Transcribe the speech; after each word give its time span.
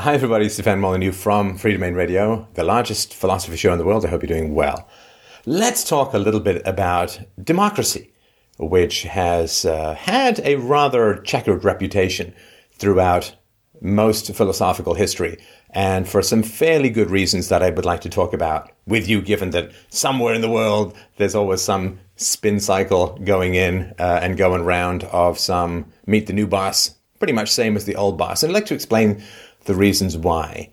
Hi, 0.00 0.14
everybody. 0.14 0.46
It's 0.46 0.54
Stefan 0.54 0.80
Molyneux 0.80 1.12
from 1.12 1.58
Freedomain 1.58 1.94
Radio, 1.94 2.48
the 2.54 2.64
largest 2.64 3.12
philosophy 3.12 3.58
show 3.58 3.70
in 3.70 3.78
the 3.78 3.84
world. 3.84 4.02
I 4.02 4.08
hope 4.08 4.22
you're 4.22 4.34
doing 4.34 4.54
well. 4.54 4.88
Let's 5.44 5.84
talk 5.84 6.14
a 6.14 6.18
little 6.18 6.40
bit 6.40 6.62
about 6.66 7.20
democracy, 7.44 8.10
which 8.58 9.02
has 9.02 9.66
uh, 9.66 9.92
had 9.92 10.40
a 10.42 10.54
rather 10.54 11.16
checkered 11.16 11.64
reputation 11.64 12.32
throughout 12.72 13.36
most 13.82 14.34
philosophical 14.34 14.94
history, 14.94 15.36
and 15.68 16.08
for 16.08 16.22
some 16.22 16.42
fairly 16.42 16.88
good 16.88 17.10
reasons 17.10 17.50
that 17.50 17.62
I 17.62 17.68
would 17.68 17.84
like 17.84 18.00
to 18.00 18.08
talk 18.08 18.32
about 18.32 18.72
with 18.86 19.06
you, 19.06 19.20
given 19.20 19.50
that 19.50 19.70
somewhere 19.90 20.32
in 20.32 20.40
the 20.40 20.48
world 20.48 20.96
there's 21.18 21.34
always 21.34 21.60
some 21.60 22.00
spin 22.16 22.58
cycle 22.58 23.18
going 23.22 23.54
in 23.54 23.92
uh, 23.98 24.20
and 24.22 24.38
going 24.38 24.64
round 24.64 25.04
of 25.04 25.38
some 25.38 25.92
meet 26.06 26.26
the 26.26 26.32
new 26.32 26.46
boss 26.46 26.94
pretty 27.20 27.34
much 27.34 27.50
same 27.50 27.76
as 27.76 27.84
the 27.84 27.94
old 27.94 28.18
boss. 28.18 28.42
And 28.42 28.50
I'd 28.50 28.54
like 28.54 28.66
to 28.66 28.74
explain 28.74 29.22
the 29.70 29.76
reasons 29.76 30.16
why. 30.16 30.68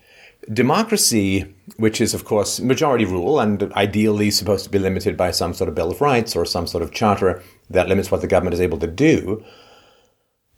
Democracy, 0.51 1.53
which 1.75 2.01
is, 2.01 2.15
of 2.15 2.25
course, 2.25 2.59
majority 2.59 3.05
rule 3.05 3.39
and 3.39 3.71
ideally 3.73 4.31
supposed 4.31 4.63
to 4.63 4.71
be 4.71 4.79
limited 4.79 5.15
by 5.15 5.29
some 5.29 5.53
sort 5.53 5.67
of 5.69 5.75
Bill 5.75 5.91
of 5.91 6.01
Rights 6.01 6.35
or 6.35 6.45
some 6.45 6.65
sort 6.65 6.81
of 6.83 6.91
charter 6.91 7.43
that 7.69 7.87
limits 7.87 8.09
what 8.09 8.21
the 8.21 8.33
government 8.33 8.55
is 8.55 8.61
able 8.61 8.79
to 8.79 8.87
do, 8.87 9.45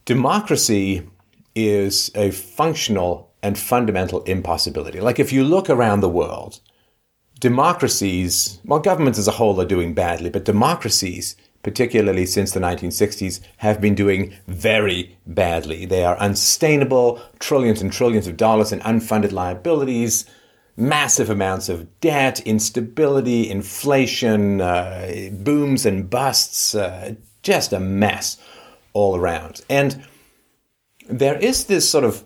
democracy 0.05 1.05
is 1.53 2.11
a 2.15 2.31
functional 2.31 3.29
and 3.43 3.57
fundamental 3.57 4.23
impossibility. 4.23 5.01
Like 5.01 5.19
if 5.19 5.33
you 5.33 5.43
look 5.43 5.69
around 5.69 5.99
the 5.99 6.07
world, 6.21 6.61
democracies, 7.41 8.61
well, 8.63 8.79
governments 8.79 9.19
as 9.19 9.27
a 9.27 9.31
whole 9.39 9.59
are 9.59 9.65
doing 9.65 9.93
badly, 9.93 10.29
but 10.29 10.45
democracies 10.45 11.35
particularly 11.63 12.25
since 12.25 12.51
the 12.51 12.59
1960s, 12.59 13.39
have 13.57 13.81
been 13.81 13.95
doing 13.95 14.33
very 14.47 15.17
badly. 15.27 15.85
They 15.85 16.03
are 16.03 16.17
unsustainable, 16.17 17.21
trillions 17.39 17.81
and 17.81 17.91
trillions 17.91 18.27
of 18.27 18.37
dollars 18.37 18.71
in 18.71 18.79
unfunded 18.81 19.31
liabilities, 19.31 20.25
massive 20.77 21.29
amounts 21.29 21.67
of 21.67 21.99
debt, 21.99 22.39
instability, 22.41 23.49
inflation, 23.49 24.61
uh, 24.61 25.29
booms 25.31 25.85
and 25.85 26.09
busts, 26.09 26.73
uh, 26.73 27.15
just 27.43 27.73
a 27.73 27.79
mess 27.79 28.37
all 28.93 29.15
around. 29.15 29.61
And 29.69 30.05
there 31.09 31.37
is 31.37 31.65
this 31.65 31.89
sort 31.89 32.05
of 32.05 32.23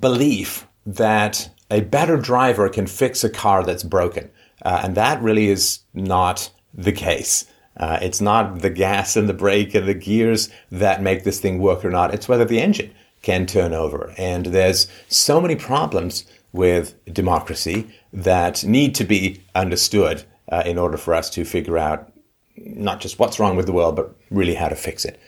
belief 0.00 0.66
that 0.84 1.50
a 1.70 1.80
better 1.80 2.16
driver 2.16 2.68
can 2.68 2.86
fix 2.86 3.24
a 3.24 3.30
car 3.30 3.64
that's 3.64 3.82
broken. 3.82 4.30
Uh, 4.62 4.80
and 4.84 4.94
that 4.94 5.22
really 5.22 5.48
is 5.48 5.80
not 5.94 6.50
the 6.74 6.92
case. 6.92 7.46
Uh, 7.76 7.98
it's 8.02 8.20
not 8.20 8.60
the 8.60 8.70
gas 8.70 9.16
and 9.16 9.28
the 9.28 9.34
brake 9.34 9.74
and 9.74 9.88
the 9.88 9.94
gears 9.94 10.50
that 10.70 11.02
make 11.02 11.24
this 11.24 11.40
thing 11.40 11.58
work 11.58 11.84
or 11.84 11.90
not. 11.90 12.12
It's 12.12 12.28
whether 12.28 12.44
the 12.44 12.60
engine 12.60 12.92
can 13.22 13.46
turn 13.46 13.72
over. 13.72 14.12
And 14.18 14.46
there's 14.46 14.88
so 15.08 15.40
many 15.40 15.56
problems 15.56 16.24
with 16.52 16.94
democracy 17.12 17.88
that 18.12 18.64
need 18.64 18.94
to 18.96 19.04
be 19.04 19.42
understood 19.54 20.24
uh, 20.50 20.62
in 20.66 20.76
order 20.76 20.98
for 20.98 21.14
us 21.14 21.30
to 21.30 21.44
figure 21.44 21.78
out 21.78 22.12
not 22.56 23.00
just 23.00 23.18
what's 23.18 23.38
wrong 23.40 23.56
with 23.56 23.66
the 23.66 23.72
world, 23.72 23.96
but 23.96 24.14
really 24.30 24.54
how 24.54 24.68
to 24.68 24.76
fix 24.76 25.04
it. 25.04 25.18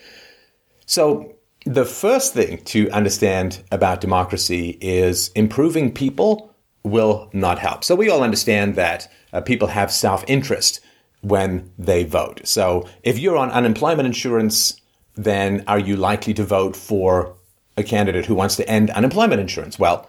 So, 0.87 1.31
the 1.65 1.87
first 1.87 2.35
thing 2.35 2.59
to 2.65 2.91
understand 2.91 3.63
about 3.73 4.03
democracy 4.03 4.77
is 4.83 5.31
improving 5.31 5.95
people 5.95 6.55
will 6.83 7.31
not 7.33 7.59
help. 7.59 7.85
So, 7.85 7.95
we 7.95 8.11
all 8.11 8.23
understand 8.23 8.75
that 8.75 9.11
uh, 9.33 9.41
people 9.41 9.69
have 9.69 9.91
self 9.91 10.25
interest 10.29 10.81
when 11.25 11.71
they 11.79 12.05
vote. 12.05 12.43
So 12.45 12.89
if 13.03 13.19
you're 13.19 13.37
on 13.37 13.51
unemployment 13.51 14.07
insurance, 14.07 14.81
then 15.17 15.65
are 15.67 15.79
you 15.79 15.97
likely 15.97 16.35
to 16.35 16.45
vote 16.45 16.77
for 16.77 17.37
a 17.77 17.83
candidate 17.83 18.27
who 18.27 18.35
wants 18.35 18.57
to 18.57 18.69
end 18.69 18.91
unemployment 18.91 19.41
insurance? 19.41 19.79
Well, 19.79 20.09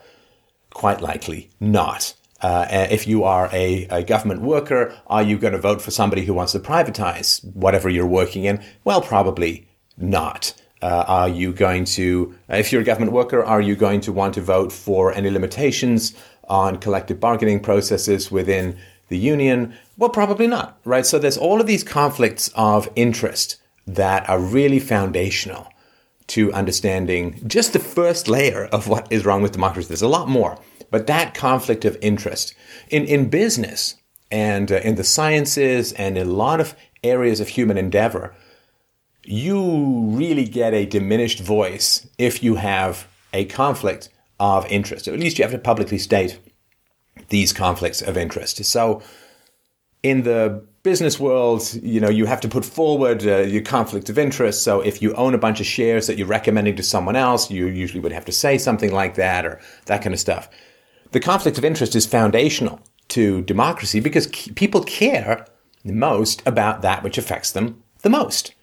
quite 0.72 1.02
likely 1.02 1.50
not. 1.60 2.14
Uh, 2.42 2.68
if 2.92 3.08
you 3.08 3.24
are 3.24 3.50
a, 3.54 3.86
a, 3.86 4.04
government 4.04 4.42
worker, 4.42 4.94
are 5.08 5.24
you 5.24 5.38
going 5.38 5.54
to 5.54 5.60
vote 5.60 5.82
for 5.82 5.90
somebody 5.90 6.26
who 6.26 6.34
wants 6.34 6.52
to 6.52 6.60
privatize 6.60 7.44
whatever 7.56 7.90
you're 7.90 8.06
working 8.06 8.44
in? 8.44 8.62
Well, 8.84 9.02
probably 9.02 9.68
not. 9.98 10.54
Uh, 10.82 11.06
are 11.08 11.30
you 11.30 11.54
going 11.54 11.86
to, 11.86 12.36
if 12.50 12.72
you're 12.72 12.82
a 12.82 12.86
government 12.86 13.14
worker, 13.14 13.44
are 13.44 13.62
you 13.62 13.76
going 13.76 14.02
to 14.02 14.12
want 14.12 14.34
to 14.34 14.42
vote 14.42 14.72
for 14.72 15.14
any 15.14 15.30
limitations 15.30 16.14
on 16.48 16.78
collective 16.78 17.20
bargaining 17.20 17.62
processes 17.62 18.30
within 18.30 18.78
the 19.10 19.18
union? 19.18 19.76
Well, 19.98 20.10
probably 20.10 20.48
not, 20.48 20.80
right? 20.84 21.06
So 21.06 21.20
there's 21.20 21.38
all 21.38 21.62
of 21.62 21.68
these 21.68 21.84
conflicts 21.84 22.50
of 22.56 22.90
interest 22.96 23.58
that 23.88 24.28
are 24.30 24.40
really 24.40 24.80
foundational 24.80 25.68
to 26.28 26.52
understanding 26.54 27.42
just 27.48 27.74
the 27.74 27.80
first 27.80 28.28
layer 28.28 28.66
of 28.66 28.88
what 28.88 29.12
is 29.12 29.26
wrong 29.26 29.42
with 29.42 29.52
democracy. 29.52 29.88
There's 29.88 30.02
a 30.02 30.08
lot 30.08 30.28
more, 30.28 30.58
but 30.90 31.08
that 31.08 31.36
conflict 31.36 31.86
of 31.86 31.98
interest 32.02 32.56
in, 32.90 33.06
in 33.06 33.30
business 33.30 33.96
and 34.32 34.72
uh, 34.72 34.78
in 34.78 34.96
the 34.96 35.04
sciences 35.04 35.94
and 35.94 36.18
in 36.18 36.28
a 36.28 36.32
lot 36.32 36.60
of 36.60 36.76
areas 37.04 37.40
of 37.40 37.50
human 37.50 37.78
endeavor, 37.78 38.34
you 39.24 40.10
really 40.10 40.46
get 40.46 40.74
a 40.74 40.86
diminished 40.86 41.40
voice 41.40 42.08
if 42.18 42.44
you 42.44 42.56
have 42.56 43.08
a 43.34 43.46
conflict 43.46 44.10
of 44.40 44.66
interest. 44.68 45.08
Or 45.08 45.14
at 45.14 45.20
least 45.20 45.38
you 45.38 45.44
have 45.44 45.52
to 45.52 45.58
publicly 45.58 45.98
state 45.98 46.40
these 47.30 47.54
conflicts 47.54 48.02
of 48.02 48.18
interest. 48.18 48.64
So 48.66 49.02
in 50.04 50.24
the 50.24 50.64
business 50.84 51.20
world, 51.20 51.74
you 51.82 52.00
know, 52.00 52.10
you 52.10 52.28
have 52.28 52.42
to 52.42 52.48
put 52.48 52.64
forward 52.64 53.26
uh, 53.26 53.40
your 53.40 53.64
conflict 53.64 54.10
of 54.10 54.20
interest. 54.20 54.64
So 54.64 54.82
if 54.82 55.02
you 55.02 55.14
own 55.16 55.34
a 55.34 55.40
bunch 55.40 55.60
of 55.60 55.66
shares 55.66 56.06
that 56.08 56.18
you're 56.18 56.28
recommending 56.28 56.76
to 56.76 56.84
someone 56.84 57.16
else, 57.16 57.50
you 57.50 57.66
usually 57.66 58.02
would 58.02 58.12
have 58.12 58.26
to 58.26 58.32
say 58.32 58.60
something 58.60 58.94
like 58.94 59.16
that 59.16 59.46
or 59.46 59.60
that 59.88 60.04
kind 60.04 60.14
of 60.14 60.20
stuff. 60.20 60.48
The 61.12 61.20
conflict 61.20 61.58
of 61.58 61.66
interest 61.66 61.96
is 61.96 62.06
foundational 62.06 62.80
to 63.10 63.42
democracy 63.44 64.00
because 64.00 64.28
people 64.28 64.84
care 64.84 65.46
most 65.84 66.44
about 66.46 66.82
that 66.82 67.04
which 67.04 67.18
affects 67.18 67.52
them 67.52 67.82
the 68.02 68.10
most. 68.10 68.54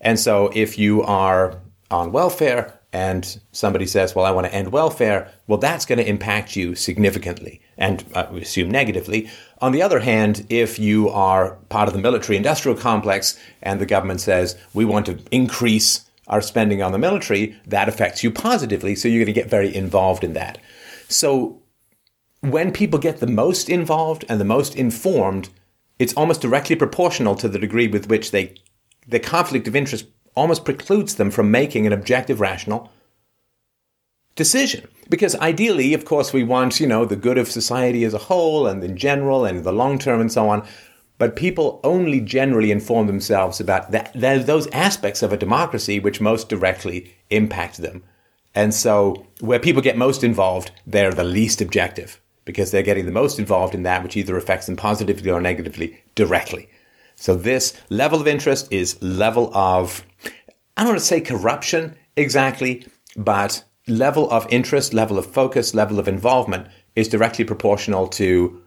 And 0.00 0.18
so 0.18 0.50
if 0.54 0.78
you 0.78 1.02
are 1.02 1.60
on 1.90 2.12
welfare, 2.12 2.79
and 2.92 3.40
somebody 3.52 3.86
says, 3.86 4.14
well, 4.14 4.24
I 4.24 4.30
want 4.32 4.46
to 4.46 4.54
end 4.54 4.72
welfare, 4.72 5.32
well, 5.46 5.58
that's 5.58 5.86
going 5.86 5.98
to 5.98 6.08
impact 6.08 6.56
you 6.56 6.74
significantly 6.74 7.60
and 7.78 8.04
uh, 8.14 8.26
we 8.30 8.42
assume 8.42 8.70
negatively. 8.70 9.28
On 9.60 9.72
the 9.72 9.82
other 9.82 10.00
hand, 10.00 10.46
if 10.50 10.78
you 10.78 11.08
are 11.08 11.56
part 11.68 11.88
of 11.88 11.94
the 11.94 12.00
military 12.00 12.36
industrial 12.36 12.76
complex 12.76 13.38
and 13.62 13.80
the 13.80 13.86
government 13.86 14.20
says, 14.20 14.56
we 14.74 14.84
want 14.84 15.06
to 15.06 15.18
increase 15.30 16.04
our 16.26 16.40
spending 16.40 16.82
on 16.82 16.92
the 16.92 16.98
military, 16.98 17.56
that 17.66 17.88
affects 17.88 18.22
you 18.22 18.30
positively. 18.30 18.94
So 18.94 19.08
you're 19.08 19.24
going 19.24 19.34
to 19.34 19.40
get 19.40 19.50
very 19.50 19.74
involved 19.74 20.22
in 20.22 20.34
that. 20.34 20.58
So 21.08 21.60
when 22.40 22.72
people 22.72 23.00
get 23.00 23.18
the 23.18 23.26
most 23.26 23.68
involved 23.68 24.24
and 24.28 24.40
the 24.40 24.44
most 24.44 24.76
informed, 24.76 25.48
it's 25.98 26.14
almost 26.14 26.40
directly 26.40 26.76
proportional 26.76 27.34
to 27.36 27.48
the 27.48 27.58
degree 27.58 27.88
with 27.88 28.08
which 28.08 28.30
they, 28.30 28.54
the 29.08 29.18
conflict 29.18 29.66
of 29.66 29.74
interest 29.74 30.06
almost 30.40 30.64
precludes 30.64 31.16
them 31.16 31.30
from 31.30 31.50
making 31.50 31.86
an 31.86 31.92
objective, 31.92 32.40
rational 32.40 32.90
decision. 34.36 34.88
Because 35.10 35.36
ideally, 35.36 35.92
of 35.92 36.06
course, 36.06 36.32
we 36.32 36.42
want, 36.42 36.80
you 36.80 36.86
know, 36.86 37.04
the 37.04 37.14
good 37.14 37.36
of 37.36 37.50
society 37.50 38.04
as 38.04 38.14
a 38.14 38.18
whole 38.28 38.66
and 38.66 38.82
in 38.82 38.96
general 38.96 39.44
and 39.44 39.64
the 39.64 39.72
long 39.72 39.98
term 39.98 40.18
and 40.18 40.32
so 40.32 40.48
on. 40.48 40.66
But 41.18 41.36
people 41.36 41.78
only 41.84 42.20
generally 42.20 42.70
inform 42.70 43.06
themselves 43.06 43.60
about 43.60 43.90
that, 43.90 44.14
those 44.14 44.66
aspects 44.68 45.22
of 45.22 45.30
a 45.30 45.36
democracy 45.36 46.00
which 46.00 46.22
most 46.22 46.48
directly 46.48 47.14
impact 47.28 47.76
them. 47.76 48.02
And 48.54 48.72
so 48.72 49.26
where 49.40 49.58
people 49.58 49.82
get 49.82 49.98
most 49.98 50.24
involved, 50.24 50.70
they're 50.86 51.12
the 51.12 51.22
least 51.22 51.60
objective 51.60 52.18
because 52.46 52.70
they're 52.70 52.82
getting 52.82 53.04
the 53.04 53.12
most 53.12 53.38
involved 53.38 53.74
in 53.74 53.82
that 53.82 54.02
which 54.02 54.16
either 54.16 54.38
affects 54.38 54.66
them 54.66 54.76
positively 54.76 55.30
or 55.30 55.40
negatively 55.42 56.02
directly. 56.14 56.70
So 57.14 57.34
this 57.34 57.78
level 57.90 58.18
of 58.18 58.26
interest 58.26 58.72
is 58.72 59.00
level 59.02 59.54
of, 59.54 60.02
I 60.80 60.82
don't 60.82 60.92
want 60.92 61.00
to 61.00 61.04
say 61.04 61.20
corruption 61.20 61.94
exactly, 62.16 62.86
but 63.14 63.64
level 63.86 64.30
of 64.30 64.46
interest, 64.48 64.94
level 64.94 65.18
of 65.18 65.26
focus, 65.26 65.74
level 65.74 65.98
of 65.98 66.08
involvement 66.08 66.68
is 66.96 67.06
directly 67.06 67.44
proportional 67.44 68.08
to 68.08 68.62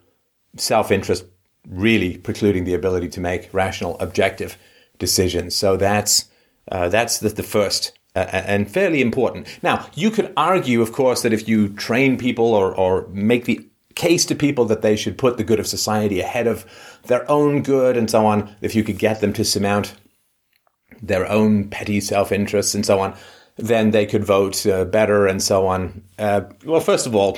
self-interest 0.55 1.25
really 1.67 2.17
precluding 2.19 2.65
the 2.65 2.75
ability 2.75 3.09
to 3.09 3.19
make 3.19 3.51
rational, 3.51 3.97
objective 3.99 4.59
decisions. 4.99 5.55
So 5.55 5.75
that's 5.75 6.29
uh, 6.71 6.87
that's 6.87 7.17
the, 7.17 7.29
the 7.29 7.41
first 7.41 7.97
uh, 8.15 8.27
and 8.31 8.69
fairly 8.69 9.01
important. 9.01 9.47
Now, 9.63 9.87
you 9.95 10.11
could 10.11 10.31
argue, 10.37 10.83
of 10.83 10.91
course, 10.91 11.23
that 11.23 11.33
if 11.33 11.47
you 11.47 11.69
train 11.69 12.19
people 12.19 12.53
or, 12.53 12.75
or 12.75 13.07
make 13.07 13.45
the 13.45 13.67
case 13.95 14.23
to 14.27 14.35
people 14.35 14.65
that 14.65 14.83
they 14.83 14.95
should 14.95 15.17
put 15.17 15.37
the 15.37 15.43
good 15.43 15.59
of 15.59 15.65
society 15.65 16.19
ahead 16.19 16.45
of 16.45 16.63
their 17.07 17.29
own 17.29 17.63
good 17.63 17.97
and 17.97 18.07
so 18.07 18.27
on, 18.27 18.55
if 18.61 18.75
you 18.75 18.83
could 18.83 18.99
get 18.99 19.19
them 19.19 19.33
to 19.33 19.43
surmount 19.43 19.95
their 21.03 21.29
own 21.29 21.67
petty 21.67 21.99
self 22.01 22.31
interests 22.31 22.73
and 22.73 22.85
so 22.85 22.99
on, 22.99 23.15
then 23.57 23.91
they 23.91 24.05
could 24.05 24.23
vote 24.23 24.65
uh, 24.65 24.85
better 24.85 25.27
and 25.27 25.43
so 25.43 25.67
on. 25.67 26.03
Uh, 26.17 26.41
well, 26.65 26.79
first 26.79 27.05
of 27.05 27.13
all, 27.13 27.37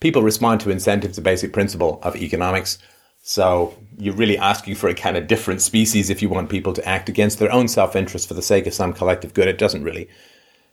people 0.00 0.22
respond 0.22 0.60
to 0.60 0.70
incentives, 0.70 1.18
a 1.18 1.22
basic 1.22 1.52
principle 1.52 2.00
of 2.02 2.16
economics. 2.16 2.78
So 3.22 3.74
you're 3.98 4.14
really 4.14 4.38
asking 4.38 4.76
for 4.76 4.88
a 4.88 4.94
kind 4.94 5.16
of 5.16 5.26
different 5.26 5.62
species 5.62 6.08
if 6.08 6.22
you 6.22 6.28
want 6.28 6.50
people 6.50 6.72
to 6.74 6.88
act 6.88 7.08
against 7.08 7.38
their 7.38 7.52
own 7.52 7.68
self 7.68 7.96
interest 7.96 8.28
for 8.28 8.34
the 8.34 8.42
sake 8.42 8.66
of 8.66 8.74
some 8.74 8.92
collective 8.92 9.34
good. 9.34 9.48
It 9.48 9.58
doesn't 9.58 9.82
really 9.82 10.08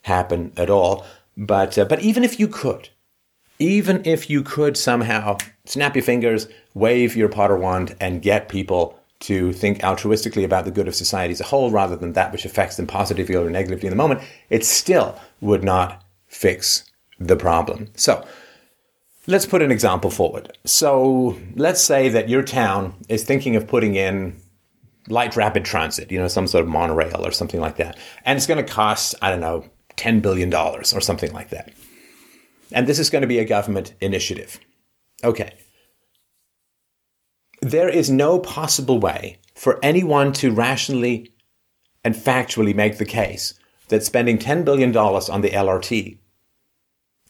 happen 0.04 0.52
at 0.58 0.70
all. 0.70 1.06
But 1.38 1.78
uh, 1.78 1.86
but 1.86 2.02
even 2.02 2.24
if 2.24 2.40
you 2.40 2.48
could, 2.48 2.90
even 3.58 4.02
if 4.06 4.30
you 4.30 4.44
could 4.44 4.76
somehow 4.76 5.38
snap 5.66 5.96
your 5.96 6.04
fingers, 6.04 6.48
wave 6.74 7.16
your 7.16 7.30
Potter 7.30 7.56
wand, 7.58 7.96
and 8.00 8.22
get 8.22 8.50
people 8.50 9.00
to 9.22 9.54
think 9.54 9.80
altruistically 9.80 10.44
about 10.44 10.66
the 10.66 10.72
good 10.72 10.88
of 10.88 10.96
society 10.96 11.32
as 11.32 11.42
a 11.42 11.46
whole 11.46 11.72
rather 11.72 11.96
than 11.96 12.14
that 12.14 12.32
which 12.32 12.46
affects 12.46 12.78
them 12.78 12.88
positively 12.88 13.36
or 13.36 13.50
negatively 13.50 13.88
in 13.88 13.92
the 13.92 13.96
moment, 13.96 14.22
it 14.50 14.66
still 14.66 15.20
would 15.40 15.64
not 15.64 16.04
fix 16.28 16.84
the 17.20 17.36
problem. 17.36 17.90
So, 17.96 18.26
let's 19.28 19.46
put 19.46 19.62
an 19.62 19.72
example 19.72 20.10
forward. 20.10 20.58
So, 20.66 21.38
let's 21.56 21.84
say 21.84 22.10
that 22.10 22.30
your 22.30 22.44
town 22.44 22.96
is 23.10 23.24
thinking 23.24 23.56
of 23.56 23.68
putting 23.68 23.96
in 23.96 24.42
light 25.08 25.36
rapid 25.36 25.66
transit, 25.66 26.12
you 26.12 26.20
know, 26.20 26.28
some 26.28 26.48
sort 26.48 26.64
of 26.64 26.70
monorail 26.70 27.26
or 27.26 27.32
something 27.32 27.60
like 27.60 27.78
that. 27.78 27.98
And 28.26 28.38
it's 28.38 28.48
going 28.48 28.64
to 28.64 28.72
cost, 28.72 29.16
I 29.22 29.30
don't 29.30 29.40
know, 29.40 29.66
$10 29.98 30.22
billion 30.22 30.54
or 30.54 30.84
something 30.84 31.32
like 31.32 31.50
that. 31.50 31.74
And 32.72 32.88
this 32.88 33.00
is 33.00 33.10
going 33.10 33.22
to 33.22 33.28
be 33.28 33.40
a 33.40 33.46
government 33.46 33.94
initiative. 34.00 34.60
Okay. 35.24 35.54
There 37.62 37.90
is 37.90 38.10
no 38.10 38.40
possible 38.40 39.00
way 39.00 39.38
for 39.54 39.78
anyone 39.84 40.34
to 40.34 40.52
rationally 40.52 41.32
and 42.04 42.16
factually 42.16 42.74
make 42.74 42.98
the 42.98 43.06
case 43.06 43.54
that 43.90 44.04
spending 44.04 44.40
$10 44.40 44.66
billion 44.66 44.96
on 44.98 45.42
the 45.42 45.52
LRT 45.52 46.18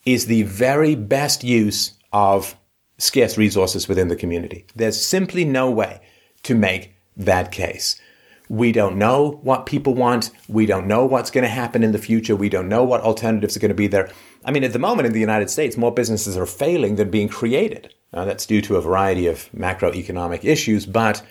is 0.06 0.24
the 0.24 0.44
very 0.44 0.94
best 0.94 1.44
use 1.44 1.92
of 2.14 2.56
scarce 2.96 3.36
resources 3.36 3.88
within 3.88 4.08
the 4.08 4.16
community. 4.16 4.64
There's 4.74 5.04
simply 5.04 5.44
no 5.44 5.70
way 5.70 6.00
to 6.44 6.54
make 6.54 6.94
that 7.14 7.52
case. 7.52 8.00
We 8.48 8.72
don't 8.72 8.96
know 8.96 9.38
what 9.42 9.66
people 9.66 9.94
want. 9.94 10.30
We 10.48 10.64
don't 10.64 10.86
know 10.86 11.04
what's 11.04 11.30
going 11.30 11.44
to 11.44 11.50
happen 11.50 11.82
in 11.82 11.92
the 11.92 11.98
future. 11.98 12.34
We 12.34 12.48
don't 12.48 12.70
know 12.70 12.84
what 12.84 13.02
alternatives 13.02 13.54
are 13.54 13.60
going 13.60 13.68
to 13.68 13.74
be 13.74 13.86
there. 13.86 14.10
I 14.46 14.50
mean, 14.50 14.64
at 14.64 14.72
the 14.72 14.78
moment 14.78 15.06
in 15.06 15.12
the 15.12 15.20
United 15.20 15.50
States, 15.50 15.76
more 15.76 15.92
businesses 15.92 16.38
are 16.38 16.46
failing 16.46 16.96
than 16.96 17.10
being 17.10 17.28
created. 17.28 17.91
Now, 18.12 18.24
that's 18.24 18.46
due 18.46 18.60
to 18.62 18.76
a 18.76 18.80
variety 18.80 19.26
of 19.26 19.48
macroeconomic 19.56 20.44
issues, 20.44 20.84
but 20.86 21.22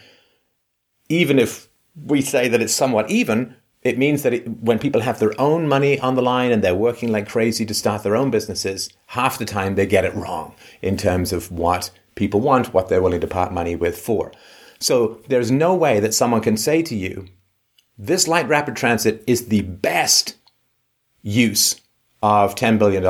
even 1.10 1.38
if 1.38 1.68
we 1.96 2.22
say 2.22 2.48
that 2.48 2.62
it's 2.62 2.74
somewhat 2.74 3.10
even, 3.10 3.56
it 3.82 3.98
means 3.98 4.24
that 4.24 4.34
it, 4.34 4.48
when 4.48 4.80
people 4.80 5.02
have 5.02 5.20
their 5.20 5.40
own 5.40 5.68
money 5.68 6.00
on 6.00 6.16
the 6.16 6.22
line 6.22 6.52
and 6.52 6.64
they're 6.64 6.76
working 6.76 7.12
like 7.12 7.28
crazy 7.28 7.66
to 7.66 7.74
start 7.74 8.04
their 8.04 8.16
own 8.16 8.32
businesses, 8.32 8.90
half 9.08 9.38
the 9.38 9.46
time 9.46 9.76
they 9.76 9.86
get 9.86 10.06
it 10.06 10.16
wrong 10.16 10.56
in 10.82 10.98
terms 10.98 11.34
of 11.34 11.52
what 11.52 11.92
people 12.16 12.40
want, 12.40 12.74
what 12.74 12.90
they're 12.90 13.02
willing 13.02 13.22
to 13.22 13.28
part 13.28 13.52
money 13.52 13.76
with 13.76 13.98
for. 13.98 14.32
So 14.80 15.20
there's 15.28 15.52
no 15.52 15.76
way 15.76 16.00
that 16.00 16.14
someone 16.14 16.42
can 16.42 16.58
say 16.58 16.82
to 16.84 16.96
you, 16.96 17.28
this 17.98 18.28
light 18.28 18.48
rapid 18.48 18.76
transit 18.76 19.24
is 19.28 19.48
the 19.48 19.62
best 19.62 20.36
use 21.22 21.80
of 22.22 22.56
$10 22.56 22.78
billion 22.78 23.04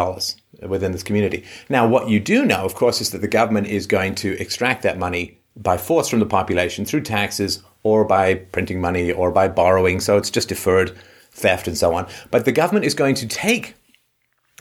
within 0.70 0.92
this 0.92 1.04
community. 1.04 1.44
Now, 1.70 1.88
what 1.88 2.10
you 2.10 2.20
do 2.20 2.46
know, 2.46 2.64
of 2.64 2.76
course, 2.76 3.02
is 3.02 3.12
that 3.12 3.22
the 3.22 3.28
government 3.28 3.68
is 3.68 3.88
going 3.88 4.16
to 4.16 4.40
extract 4.40 4.84
that 4.84 4.98
money 4.98 5.38
by 5.56 5.78
force 5.78 6.08
from 6.08 6.20
the 6.20 6.26
population 6.26 6.86
through 6.86 7.02
taxes 7.02 7.62
or 7.84 8.06
by 8.06 8.36
printing 8.36 8.80
money 8.80 9.12
or 9.12 9.32
by 9.32 9.48
borrowing. 9.48 10.00
So 10.00 10.18
it's 10.18 10.30
just 10.30 10.50
deferred 10.50 10.98
theft 11.32 11.68
and 11.68 11.78
so 11.78 11.94
on. 11.94 12.08
But 12.30 12.46
the 12.46 12.52
government 12.52 12.86
is 12.86 12.94
going 12.94 13.16
to 13.16 13.28
take 13.28 13.76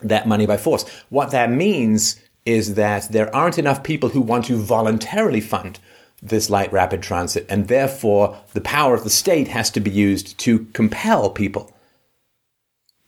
that 0.03 0.27
money 0.27 0.47
by 0.47 0.57
force. 0.57 0.89
What 1.11 1.31
that 1.31 1.51
means 1.51 2.21
is 2.47 2.75
that 2.75 3.13
there 3.13 3.35
aren't 3.35 3.59
enough 3.59 3.83
people 3.83 4.09
who 4.09 4.21
want 4.21 4.47
to 4.47 4.57
voluntarily 4.57 5.41
fund 5.41 5.79
this 6.23 6.51
light 6.51 6.73
rapid 6.73 7.03
transit, 7.03 7.47
and 7.49 7.69
therefore 7.69 8.39
the 8.53 8.61
power 8.61 8.95
of 8.95 9.05
the 9.05 9.11
state 9.11 9.49
has 9.49 9.71
to 9.71 9.81
be 9.81 9.91
used 9.91 10.39
to 10.39 10.67
compel 10.73 11.31
people 11.31 11.73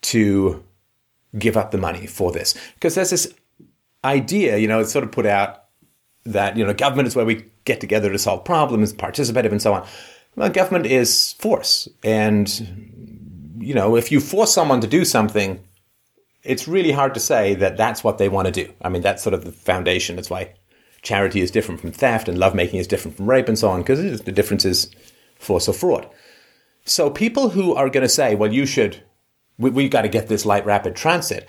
to 0.02 0.62
give 1.38 1.56
up 1.56 1.70
the 1.70 1.78
money 1.78 2.06
for 2.06 2.32
this. 2.32 2.54
Because 2.74 2.94
there's 2.94 3.10
this 3.10 3.32
idea, 4.04 4.58
you 4.58 4.68
know, 4.68 4.80
it's 4.80 4.92
sort 4.92 5.04
of 5.04 5.12
put 5.12 5.26
out 5.26 5.64
that, 6.24 6.56
you 6.56 6.64
know, 6.64 6.74
government 6.74 7.08
is 7.08 7.16
where 7.16 7.24
we 7.24 7.44
get 7.64 7.80
together 7.80 8.10
to 8.10 8.18
solve 8.18 8.44
problems, 8.44 8.92
participative, 8.92 9.50
and 9.50 9.62
so 9.62 9.74
on. 9.74 9.86
Well, 10.36 10.50
government 10.50 10.86
is 10.86 11.34
force. 11.34 11.88
And, 12.02 13.56
you 13.58 13.74
know, 13.74 13.96
if 13.96 14.10
you 14.10 14.20
force 14.20 14.52
someone 14.52 14.80
to 14.80 14.86
do 14.86 15.04
something, 15.04 15.60
it's 16.42 16.66
really 16.66 16.92
hard 16.92 17.14
to 17.14 17.20
say 17.20 17.54
that 17.54 17.76
that's 17.76 18.02
what 18.02 18.18
they 18.18 18.28
want 18.28 18.46
to 18.46 18.52
do. 18.52 18.72
I 18.82 18.88
mean, 18.88 19.02
that's 19.02 19.22
sort 19.22 19.34
of 19.34 19.44
the 19.44 19.52
foundation. 19.52 20.16
That's 20.16 20.30
why 20.30 20.54
charity 21.02 21.40
is 21.40 21.50
different 21.50 21.80
from 21.80 21.92
theft 21.92 22.28
and 22.28 22.38
lovemaking 22.38 22.80
is 22.80 22.86
different 22.86 23.16
from 23.16 23.28
rape 23.28 23.48
and 23.48 23.58
so 23.58 23.68
on, 23.68 23.80
because 23.80 24.22
the 24.22 24.32
difference 24.32 24.64
is 24.64 24.90
force 25.38 25.68
or 25.68 25.72
fraud. 25.72 26.08
So 26.84 27.10
people 27.10 27.50
who 27.50 27.74
are 27.74 27.88
going 27.88 28.02
to 28.02 28.08
say, 28.08 28.34
well, 28.34 28.52
you 28.52 28.66
should, 28.66 29.02
we, 29.58 29.70
we've 29.70 29.90
got 29.90 30.02
to 30.02 30.08
get 30.08 30.28
this 30.28 30.44
light 30.44 30.66
rapid 30.66 30.96
transit, 30.96 31.48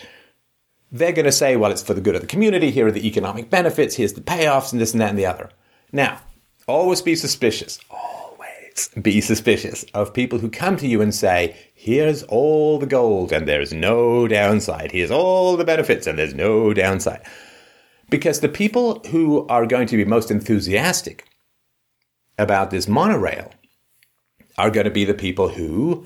they're 0.92 1.12
going 1.12 1.26
to 1.26 1.32
say, 1.32 1.56
well, 1.56 1.72
it's 1.72 1.82
for 1.82 1.94
the 1.94 2.02
good 2.02 2.16
of 2.16 2.22
the 2.22 2.28
community. 2.28 2.70
Here 2.70 2.88
are 2.88 2.92
the 2.92 3.08
economic 3.08 3.50
benefits. 3.50 3.96
Here's 3.96 4.14
the 4.14 4.22
payoffs 4.22 4.72
and 4.72 4.80
this 4.80 4.94
and 4.94 5.02
that 5.02 5.10
and 5.10 5.18
the 5.20 5.26
other. 5.26 5.50
Now, 5.92 6.22
always 6.68 7.02
be 7.02 7.16
suspicious. 7.16 7.80
Always 7.90 8.90
be 9.02 9.20
suspicious 9.20 9.86
of 9.94 10.14
people 10.14 10.40
who 10.40 10.50
come 10.50 10.78
to 10.78 10.88
you 10.88 11.02
and 11.02 11.14
say, 11.14 11.56
here's 11.74 12.24
all 12.24 12.78
the 12.78 12.86
gold 12.86 13.32
and 13.32 13.48
there's 13.48 13.74
no 13.74 14.28
downside. 14.28 14.92
Here's 14.92 15.12
all 15.12 15.58
the 15.58 15.66
benefits 15.66 16.06
and 16.06 16.18
there's 16.18 16.36
no 16.36 16.74
downside. 16.74 17.26
Because 18.10 18.40
the 18.40 18.50
people 18.50 19.00
who 19.10 19.48
are 19.48 19.66
going 19.66 19.88
to 19.88 19.98
be 19.98 20.06
most 20.06 20.30
enthusiastic 20.30 21.26
about 22.38 22.70
this 22.70 22.88
monorail 22.88 23.52
are 24.58 24.70
going 24.70 24.86
to 24.86 24.92
be 24.92 25.06
the 25.06 25.14
people 25.14 25.50
who 25.50 26.06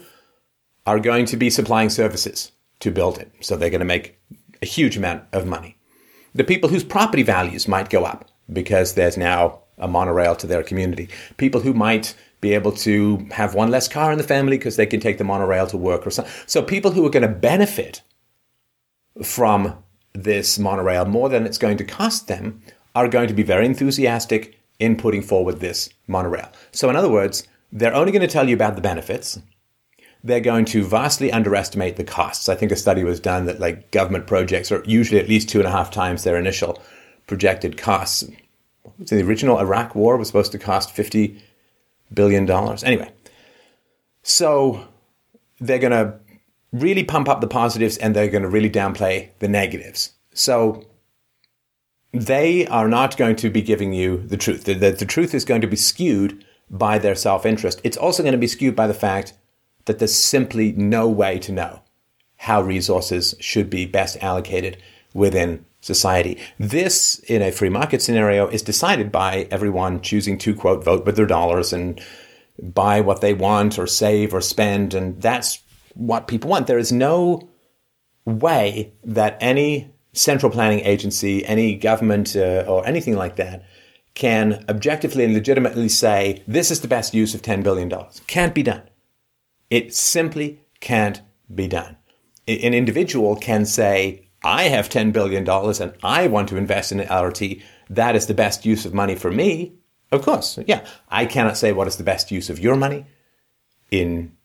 are 0.88 1.00
going 1.00 1.26
to 1.28 1.38
be 1.38 1.50
supplying 1.50 1.90
services 1.90 2.52
to 2.80 2.90
build 2.90 3.20
it. 3.20 3.32
So 3.42 3.56
they're 3.56 3.70
going 3.70 3.80
to 3.80 3.86
make 3.86 4.20
a 4.62 4.66
huge 4.66 4.98
amount 4.98 5.24
of 5.32 5.46
money. 5.46 5.78
The 6.34 6.44
people 6.44 6.70
whose 6.70 6.84
property 6.84 7.24
values 7.24 7.68
might 7.68 7.90
go 7.90 8.06
up 8.06 8.30
because 8.52 8.94
there's 8.94 9.18
now 9.18 9.60
a 9.78 9.88
monorail 9.88 10.36
to 10.38 10.48
their 10.48 10.64
community. 10.64 11.10
People 11.38 11.62
who 11.62 11.74
might 11.74 12.16
be 12.42 12.54
able 12.54 12.72
to 12.72 13.28
have 13.32 13.54
one 13.54 13.70
less 13.70 13.88
car 13.88 14.12
in 14.12 14.18
the 14.18 14.24
family 14.24 14.58
because 14.58 14.76
they 14.76 14.86
can 14.86 15.00
take 15.00 15.18
the 15.18 15.24
monorail 15.24 15.68
to 15.68 15.78
work 15.78 16.08
or 16.08 16.10
something. 16.10 16.34
So 16.48 16.64
people 16.64 16.92
who 16.92 17.06
are 17.06 17.12
going 17.12 17.28
to 17.28 17.36
benefit 17.36 18.02
from 19.24 19.84
this 20.14 20.58
monorail 20.58 21.06
more 21.06 21.30
than 21.30 21.46
it's 21.46 21.58
going 21.58 21.78
to 21.78 21.84
cost 21.84 22.28
them 22.28 22.62
are 22.96 23.08
going 23.08 23.28
to 23.28 23.34
be 23.34 23.44
very 23.44 23.66
enthusiastic 23.66 24.60
in 24.80 24.96
putting 24.96 25.22
forward 25.22 25.60
this 25.60 25.90
monorail. 26.08 26.50
So, 26.72 26.90
in 26.90 26.96
other 26.96 27.10
words, 27.10 27.48
they're 27.72 27.94
only 27.94 28.12
going 28.12 28.22
to 28.22 28.28
tell 28.28 28.48
you 28.48 28.56
about 28.56 28.76
the 28.76 28.82
benefits. 28.82 29.40
They're 30.24 30.40
going 30.40 30.66
to 30.66 30.84
vastly 30.84 31.32
underestimate 31.32 31.96
the 31.96 32.04
costs. 32.04 32.50
I 32.50 32.56
think 32.56 32.72
a 32.72 32.76
study 32.76 33.04
was 33.04 33.20
done 33.20 33.46
that 33.46 33.60
like 33.60 33.92
government 33.92 34.28
projects 34.28 34.72
are 34.72 34.84
usually 34.86 35.20
at 35.20 35.30
least 35.30 35.50
two 35.50 35.60
and 35.60 35.68
a 35.68 35.72
half 35.72 35.92
times 35.92 36.24
their 36.24 36.38
initial 36.38 36.82
projected 37.28 37.78
costs. 37.78 38.24
The 39.00 39.22
original 39.22 39.60
Iraq 39.60 39.96
war 39.96 40.18
was 40.18 40.28
supposed 40.28 40.52
to 40.54 40.60
cost 40.60 40.92
fifty 40.92 41.42
billion 42.14 42.46
dollars. 42.46 42.84
Anyway, 42.84 43.12
so 44.24 44.88
they're 45.60 45.80
going 45.80 45.92
to 45.92 46.20
really 46.72 47.04
pump 47.04 47.30
up 47.30 47.42
the 47.42 47.48
positives 47.48 47.98
and 47.98 48.16
they're 48.16 48.30
going 48.30 48.44
to 48.44 48.50
really 48.50 48.70
downplay 48.70 49.30
the 49.40 49.48
negatives. 49.48 50.14
So 50.34 50.86
they 52.12 52.68
are 52.68 52.88
not 52.88 53.18
going 53.18 53.36
to 53.38 53.50
be 53.50 53.62
giving 53.62 53.94
you 53.94 54.18
the 54.28 54.38
truth. 54.38 54.64
The, 54.64 54.74
the, 54.74 54.92
the 54.92 55.06
truth 55.06 55.34
is 55.34 55.46
going 55.46 55.62
to 55.62 55.68
be 55.68 55.76
skewed 55.76 56.44
by 56.70 56.98
their 56.98 57.16
self 57.16 57.46
interest. 57.46 57.82
It's 57.84 57.98
also 57.98 58.24
going 58.24 58.34
to 58.34 58.38
be 58.38 58.48
skewed 58.48 58.76
by 58.76 58.88
the 58.88 58.94
fact 58.94 59.34
that 59.88 60.00
there's 60.00 60.16
simply 60.16 60.72
no 60.74 61.10
way 61.10 61.40
to 61.40 61.52
know 61.52 61.82
how 62.38 62.62
resources 62.62 63.36
should 63.40 63.70
be 63.70 63.86
best 63.86 64.18
allocated 64.22 64.78
within 65.14 65.66
society. 65.82 66.38
This, 66.60 67.20
in 67.28 67.42
a 67.42 67.52
free 67.52 67.70
market 67.70 68.02
scenario, 68.02 68.48
is 68.48 68.62
decided 68.62 69.12
by 69.12 69.48
everyone 69.50 70.02
choosing 70.02 70.38
to, 70.40 70.54
quote, 70.54 70.84
vote 70.84 71.06
with 71.06 71.16
their 71.16 71.26
dollars 71.26 71.74
and 71.74 72.00
buy 72.62 73.02
what 73.02 73.22
they 73.22 73.34
want 73.34 73.80
or 73.80 73.88
save 73.88 74.34
or 74.34 74.42
spend. 74.42 74.94
And 74.94 75.22
that's 75.22 75.60
what 75.96 76.28
people 76.28 76.50
want. 76.50 76.68
There 76.68 76.78
is 76.78 76.92
no 76.92 77.50
way 78.26 78.94
that 79.04 79.38
any 79.40 79.92
central 80.14 80.52
planning 80.52 80.82
agency, 80.82 81.46
any 81.46 81.76
government, 81.76 82.36
uh, 82.36 82.66
or 82.68 82.86
anything 82.86 83.16
like 83.16 83.36
that 83.38 83.64
can 84.14 84.66
objectively 84.68 85.24
and 85.24 85.34
legitimately 85.34 85.88
say 85.88 86.44
this 86.48 86.72
is 86.72 86.82
the 86.82 86.88
best 86.88 87.14
use 87.14 87.36
of 87.36 87.42
$10 87.42 87.64
billion. 87.64 87.92
Can't 88.26 88.54
be 88.54 88.64
done. 88.64 88.82
It 89.70 89.94
simply 89.94 90.62
can't 90.80 91.22
be 91.54 91.68
done. 91.68 91.98
An 92.48 92.74
individual 92.74 93.36
can 93.36 93.66
say, 93.66 94.28
I 94.44 94.64
have 94.64 94.90
$10 94.90 95.12
billion 95.12 95.48
and 95.50 95.94
I 96.04 96.28
want 96.28 96.50
to 96.50 96.58
invest 96.58 96.92
in 96.92 97.00
an 97.00 97.08
LRT. 97.08 97.62
That 97.90 98.16
is 98.16 98.28
the 98.28 98.34
best 98.34 98.66
use 98.66 98.86
of 98.86 98.94
money 98.94 99.16
for 99.16 99.32
me. 99.32 99.74
Of 100.12 100.22
course, 100.22 100.58
yeah. 100.68 100.86
I 101.10 101.26
cannot 101.26 101.58
say 101.58 101.74
what 101.74 101.88
is 101.88 101.98
the 101.98 102.04
best 102.04 102.32
use 102.32 102.50
of 102.50 102.60
your 102.60 102.78
money 102.78 103.06
in 103.92 104.38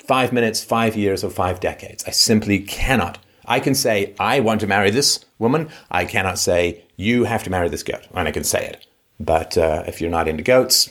five 0.00 0.32
minutes, 0.32 0.64
five 0.64 0.96
years, 0.96 1.22
or 1.22 1.30
five 1.30 1.60
decades. 1.60 2.04
I 2.06 2.10
simply 2.10 2.58
cannot. 2.60 3.18
I 3.44 3.60
can 3.60 3.74
say, 3.74 4.14
I 4.18 4.40
want 4.40 4.60
to 4.60 4.66
marry 4.66 4.90
this 4.90 5.24
woman. 5.38 5.68
I 5.90 6.04
cannot 6.04 6.38
say, 6.38 6.84
you 6.96 7.24
have 7.24 7.44
to 7.44 7.50
marry 7.50 7.68
this 7.68 7.82
goat. 7.82 8.06
And 8.12 8.26
I 8.26 8.32
can 8.32 8.44
say 8.44 8.66
it. 8.66 8.86
But 9.20 9.56
uh, 9.56 9.84
if 9.86 10.00
you're 10.00 10.10
not 10.10 10.28
into 10.28 10.42
goats, 10.42 10.90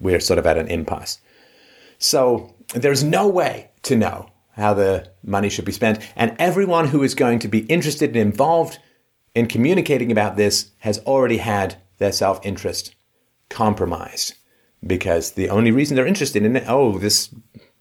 we're 0.00 0.20
sort 0.20 0.38
of 0.38 0.46
at 0.46 0.58
an 0.58 0.68
impasse. 0.68 1.18
So 1.98 2.54
there's 2.74 3.04
no 3.04 3.28
way 3.28 3.70
to 3.82 3.96
know 3.96 4.30
how 4.52 4.74
the 4.74 5.10
money 5.22 5.48
should 5.48 5.64
be 5.64 5.72
spent. 5.72 6.00
And 6.16 6.34
everyone 6.38 6.88
who 6.88 7.02
is 7.02 7.14
going 7.14 7.38
to 7.40 7.48
be 7.48 7.60
interested 7.60 8.10
and 8.10 8.16
involved 8.16 8.78
in 9.34 9.46
communicating 9.46 10.10
about 10.10 10.36
this 10.36 10.70
has 10.78 10.98
already 11.00 11.38
had 11.38 11.76
their 11.98 12.12
self 12.12 12.44
interest 12.44 12.94
compromised 13.48 14.34
because 14.86 15.32
the 15.32 15.48
only 15.48 15.70
reason 15.70 15.96
they're 15.96 16.06
interested 16.06 16.44
in 16.44 16.56
it, 16.56 16.64
oh, 16.66 16.98
this, 16.98 17.34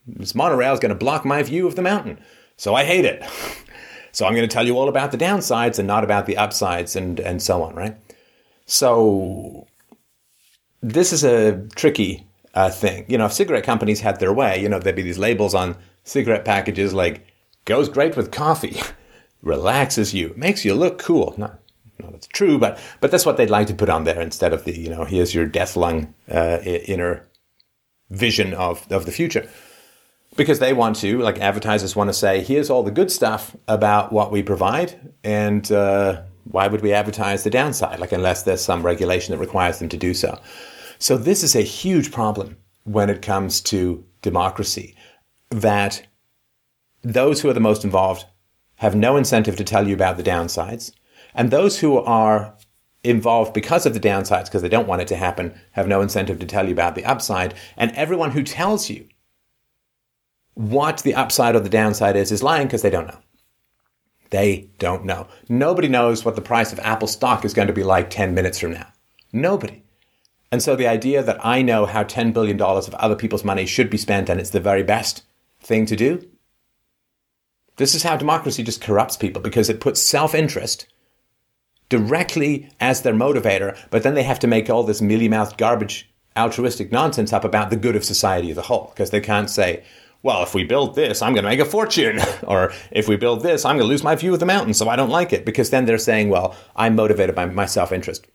this 0.06 0.36
monorail 0.36 0.74
is 0.74 0.80
going 0.80 0.90
to 0.90 0.96
block 0.96 1.26
my 1.26 1.44
view 1.44 1.68
of 1.68 1.76
the 1.76 1.82
mountain. 1.82 2.20
So 2.58 2.74
I 2.74 2.86
hate 2.86 3.06
it. 3.06 3.24
so 4.12 4.26
I'm 4.26 4.34
going 4.34 4.48
to 4.48 4.54
tell 4.54 4.66
you 4.66 4.78
all 4.78 4.90
about 4.90 5.12
the 5.12 5.18
downsides 5.18 5.80
and 5.80 5.88
not 5.88 6.04
about 6.04 6.26
the 6.26 6.38
upsides 6.38 6.96
and, 6.96 7.20
and 7.20 7.42
so 7.42 7.64
on, 7.64 7.76
right? 7.76 7.98
So 8.66 9.68
this 10.82 11.14
is 11.14 11.24
a 11.24 11.68
tricky 11.76 12.26
uh, 12.58 12.72
thing. 12.72 13.06
You 13.08 13.20
know, 13.20 13.28
if 13.28 13.34
cigarette 13.34 13.64
companies 13.64 14.02
had 14.02 14.20
their 14.20 14.34
way, 14.34 14.60
you 14.60 14.68
know, 14.68 14.80
there'd 14.80 14.96
be 14.96 15.04
these 15.04 15.20
labels 15.20 15.54
on 15.54 15.78
cigarette 16.04 16.44
packages 16.44 16.92
like, 16.92 17.28
goes 17.66 17.88
great 17.88 18.18
with 18.18 18.32
coffee, 18.32 18.82
relaxes 19.44 20.12
you, 20.12 20.34
makes 20.36 20.66
you 20.66 20.74
look 20.74 20.98
cool. 20.98 21.36
Not, 21.38 21.60
no, 22.00 22.10
that's 22.10 22.26
true, 22.26 22.58
but 22.58 22.80
but 23.00 23.12
that's 23.12 23.28
what 23.28 23.38
they'd 23.38 23.52
like 23.52 23.68
to 23.68 23.76
put 23.76 23.90
on 23.90 24.06
there 24.06 24.20
instead 24.20 24.54
of 24.54 24.66
the 24.66 24.76
you 24.76 24.90
know 24.90 25.04
here's 25.04 25.36
your 25.36 25.46
death 25.46 25.76
lung 25.76 26.16
uh, 26.32 26.58
inner 26.64 27.28
vision 28.10 28.56
of 28.56 28.92
of 28.92 29.06
the 29.06 29.12
future, 29.12 29.48
because 30.36 30.58
they 30.58 30.74
want 30.74 30.96
to 30.98 31.20
like 31.20 31.40
advertisers 31.40 31.96
want 31.96 32.10
to 32.10 32.14
say 32.14 32.42
here's 32.42 32.72
all 32.72 32.82
the 32.82 32.92
good 32.92 33.12
stuff 33.12 33.56
about 33.68 34.12
what 34.12 34.32
we 34.32 34.42
provide, 34.42 35.14
and 35.24 35.72
uh, 35.72 36.22
why 36.46 36.68
would 36.68 36.82
we 36.82 36.94
advertise 36.94 37.44
the 37.44 37.52
downside? 37.52 38.00
Like 38.00 38.14
unless 38.14 38.44
there's 38.44 38.62
some 38.62 38.84
regulation 38.84 39.34
that 39.34 39.40
requires 39.40 39.78
them 39.78 39.90
to 39.90 39.98
do 39.98 40.16
so. 40.16 40.40
So 41.00 41.18
this 41.18 41.44
is 41.44 41.56
a 41.56 41.62
huge 41.62 42.12
problem 42.12 42.58
when 42.84 43.10
it 43.10 43.22
comes 43.22 43.62
to 43.62 44.04
democracy, 44.22 44.96
that 45.50 46.08
those 47.02 47.42
who 47.42 47.50
are 47.50 47.54
the 47.54 47.60
most 47.60 47.84
involved 47.84 48.26
have 48.76 48.96
no 48.96 49.18
incentive 49.18 49.56
to 49.58 49.64
tell 49.64 49.88
you 49.88 49.94
about 49.94 50.18
the 50.18 50.24
downsides 50.24 50.92
and 51.34 51.52
those 51.52 51.80
who 51.80 51.98
are 52.00 52.56
involved 53.04 53.54
because 53.54 53.86
of 53.86 53.94
the 53.94 54.00
downsides, 54.00 54.46
because 54.46 54.62
they 54.62 54.70
don't 54.70 54.88
want 54.88 55.02
it 55.02 55.08
to 55.08 55.16
happen, 55.16 55.54
have 55.72 55.88
no 55.88 56.02
incentive 56.02 56.40
to 56.40 56.46
tell 56.46 56.66
you 56.66 56.74
about 56.74 56.96
the 56.96 57.06
upside. 57.06 57.54
And 57.78 57.92
everyone 57.92 58.32
who 58.32 58.44
tells 58.44 58.90
you 58.90 59.08
what 60.56 61.00
the 61.00 61.16
upside 61.16 61.56
or 61.56 61.60
the 61.60 61.70
downside 61.70 62.16
is 62.16 62.32
is 62.32 62.44
lying 62.44 62.68
because 62.68 62.82
they 62.82 62.90
don't 62.90 63.08
know. 63.08 63.20
They 64.32 64.72
don't 64.80 65.06
know. 65.06 65.28
Nobody 65.48 65.88
knows 65.88 66.26
what 66.26 66.36
the 66.36 66.42
price 66.42 66.74
of 66.74 66.80
Apple 66.80 67.08
stock 67.08 67.46
is 67.46 67.54
going 67.54 67.68
to 67.68 67.74
be 67.74 67.84
like 67.84 68.10
10 68.10 68.34
minutes 68.34 68.60
from 68.60 68.74
now. 68.74 68.88
Nobody. 69.32 69.84
And 70.52 70.62
so 70.62 70.76
the 70.76 70.88
idea 70.88 71.24
that 71.24 71.46
I 71.46 71.62
know 71.62 71.86
how 71.86 72.04
$10 72.04 72.34
billion 72.34 72.60
of 72.62 72.96
other 72.96 73.16
people's 73.16 73.44
money 73.44 73.66
should 73.66 73.90
be 73.90 73.98
spent 73.98 74.30
and 74.30 74.40
it's 74.40 74.52
the 74.52 74.60
very 74.60 74.84
best 74.84 75.24
thing 75.60 75.86
to 75.88 75.96
do, 75.96 76.26
this 77.76 77.94
is 77.94 78.04
how 78.04 78.18
democracy 78.18 78.64
just 78.64 78.82
corrupts 78.82 79.18
people 79.18 79.42
because 79.42 79.70
it 79.70 79.82
puts 79.82 80.02
self 80.02 80.34
interest 80.34 80.88
directly 81.90 82.70
as 82.80 83.02
their 83.02 83.14
motivator, 83.14 83.78
but 83.90 84.04
then 84.04 84.14
they 84.14 84.24
have 84.24 84.40
to 84.40 84.48
make 84.48 84.70
all 84.70 84.84
this 84.84 85.02
mealy 85.02 85.30
mouthed 85.30 85.58
garbage, 85.58 86.10
altruistic 86.36 86.92
nonsense 86.92 87.32
up 87.32 87.46
about 87.46 87.70
the 87.70 87.78
good 87.78 87.96
of 87.96 88.04
society 88.04 88.52
as 88.52 88.58
a 88.58 88.64
whole, 88.64 88.92
because 88.94 89.12
they 89.12 89.22
can't 89.22 89.50
say, 89.50 89.84
well, 90.24 90.44
if 90.44 90.54
we 90.54 90.64
build 90.64 90.96
this, 90.96 91.22
I'm 91.22 91.34
going 91.34 91.44
to 91.44 91.50
make 91.50 91.60
a 91.60 91.66
fortune. 91.66 92.20
or 92.48 92.74
if 92.92 93.08
we 93.08 93.16
build 93.16 93.44
this, 93.44 93.64
I'm 93.64 93.78
going 93.78 93.86
to 93.86 93.90
lose 93.90 94.04
my 94.04 94.16
view 94.16 94.34
of 94.34 94.40
the 94.40 94.46
mountain, 94.46 94.74
so 94.74 94.90
I 94.90 94.96
don't 94.96 95.10
like 95.10 95.32
it. 95.32 95.46
Because 95.46 95.70
then 95.70 95.86
they're 95.86 95.98
saying, 95.98 96.30
well, 96.30 96.56
I'm 96.76 96.96
motivated 96.96 97.36
by 97.36 97.46
my 97.46 97.66
self 97.66 97.92
interest, 97.92 98.28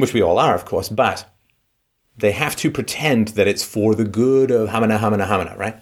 which 0.00 0.14
we 0.14 0.22
all 0.22 0.38
are, 0.38 0.54
of 0.54 0.64
course, 0.64 0.88
but 0.88 1.24
they 2.16 2.32
have 2.32 2.56
to 2.56 2.70
pretend 2.70 3.28
that 3.28 3.46
it's 3.46 3.64
for 3.64 3.94
the 3.94 4.04
good 4.04 4.50
of 4.50 4.68
Hamana, 4.68 4.98
Hamana, 4.98 5.26
Hamana, 5.26 5.56
right? 5.56 5.76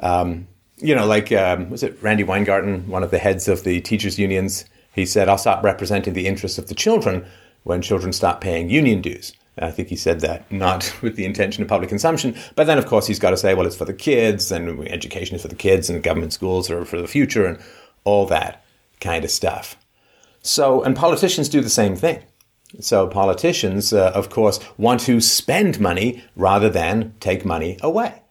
Um, 0.00 0.48
you 0.78 0.94
know, 0.94 1.06
like, 1.06 1.30
um, 1.32 1.70
was 1.70 1.82
it 1.82 2.02
Randi 2.02 2.24
Weingarten, 2.24 2.88
one 2.88 3.02
of 3.02 3.10
the 3.10 3.18
heads 3.18 3.46
of 3.46 3.62
the 3.62 3.80
teachers' 3.80 4.18
unions? 4.18 4.64
He 4.94 5.06
said, 5.06 5.28
I'll 5.28 5.38
stop 5.38 5.62
representing 5.62 6.14
the 6.14 6.26
interests 6.26 6.58
of 6.58 6.68
the 6.68 6.74
children 6.74 7.24
when 7.62 7.80
children 7.80 8.12
stop 8.12 8.40
paying 8.40 8.68
union 8.68 9.00
dues. 9.00 9.32
I 9.58 9.70
think 9.70 9.88
he 9.88 9.96
said 9.96 10.20
that 10.20 10.50
not 10.50 10.92
with 11.02 11.16
the 11.16 11.24
intention 11.24 11.62
of 11.62 11.68
public 11.68 11.88
consumption, 11.88 12.34
but 12.56 12.66
then 12.66 12.78
of 12.78 12.86
course 12.86 13.06
he's 13.06 13.18
got 13.18 13.30
to 13.30 13.36
say, 13.36 13.54
well, 13.54 13.66
it's 13.66 13.76
for 13.76 13.84
the 13.84 13.94
kids 13.94 14.50
and 14.50 14.88
education 14.88 15.36
is 15.36 15.42
for 15.42 15.48
the 15.48 15.54
kids 15.54 15.88
and 15.88 16.02
government 16.02 16.32
schools 16.32 16.70
are 16.70 16.84
for 16.84 17.00
the 17.00 17.08
future 17.08 17.46
and 17.46 17.58
all 18.04 18.26
that 18.26 18.64
kind 19.00 19.24
of 19.24 19.30
stuff. 19.30 19.76
So, 20.42 20.82
and 20.82 20.96
politicians 20.96 21.48
do 21.48 21.60
the 21.60 21.70
same 21.70 21.94
thing. 21.94 22.22
So, 22.80 23.06
politicians, 23.06 23.92
uh, 23.92 24.12
of 24.14 24.30
course, 24.30 24.58
want 24.78 25.00
to 25.02 25.20
spend 25.20 25.78
money 25.78 26.24
rather 26.36 26.70
than 26.70 27.14
take 27.20 27.44
money 27.44 27.78
away. 27.82 28.22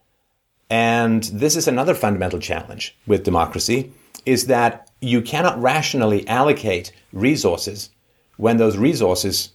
And 0.69 1.23
this 1.25 1.55
is 1.55 1.67
another 1.67 1.93
fundamental 1.93 2.39
challenge 2.39 2.97
with 3.05 3.23
democracy 3.23 3.91
is 4.25 4.47
that 4.47 4.89
you 5.01 5.21
cannot 5.21 5.61
rationally 5.61 6.27
allocate 6.27 6.91
resources 7.11 7.89
when 8.37 8.57
those 8.57 8.77
resources 8.77 9.51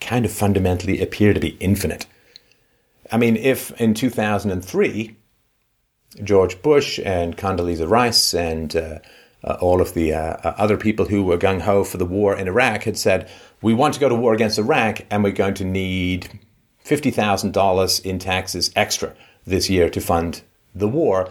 kind 0.00 0.24
of 0.24 0.30
fundamentally 0.30 1.00
appear 1.02 1.34
to 1.34 1.40
be 1.40 1.56
infinite. 1.60 2.06
I 3.10 3.18
mean, 3.18 3.36
if 3.36 3.72
in 3.80 3.94
2003, 3.94 5.16
George 6.22 6.62
Bush 6.62 7.00
and 7.04 7.36
Condoleezza 7.36 7.88
Rice 7.88 8.34
and 8.34 8.74
uh, 8.76 8.98
uh, 9.44 9.56
all 9.60 9.80
of 9.80 9.94
the 9.94 10.12
uh, 10.12 10.36
uh 10.44 10.54
other 10.58 10.76
people 10.76 11.06
who 11.06 11.22
were 11.24 11.38
gung 11.38 11.60
ho 11.62 11.84
for 11.84 11.96
the 11.96 12.04
war 12.04 12.36
in 12.36 12.48
Iraq 12.48 12.84
had 12.84 12.98
said, 12.98 13.28
We 13.62 13.74
want 13.74 13.94
to 13.94 14.00
go 14.00 14.08
to 14.08 14.14
war 14.14 14.34
against 14.34 14.58
Iraq 14.58 15.00
and 15.10 15.24
we're 15.24 15.32
going 15.32 15.54
to 15.54 15.64
need 15.64 16.40
$50,000 16.84 18.04
in 18.04 18.18
taxes 18.18 18.70
extra 18.74 19.14
this 19.46 19.70
year 19.70 19.88
to 19.90 20.00
fund 20.00 20.42
the 20.74 20.88
war 20.88 21.30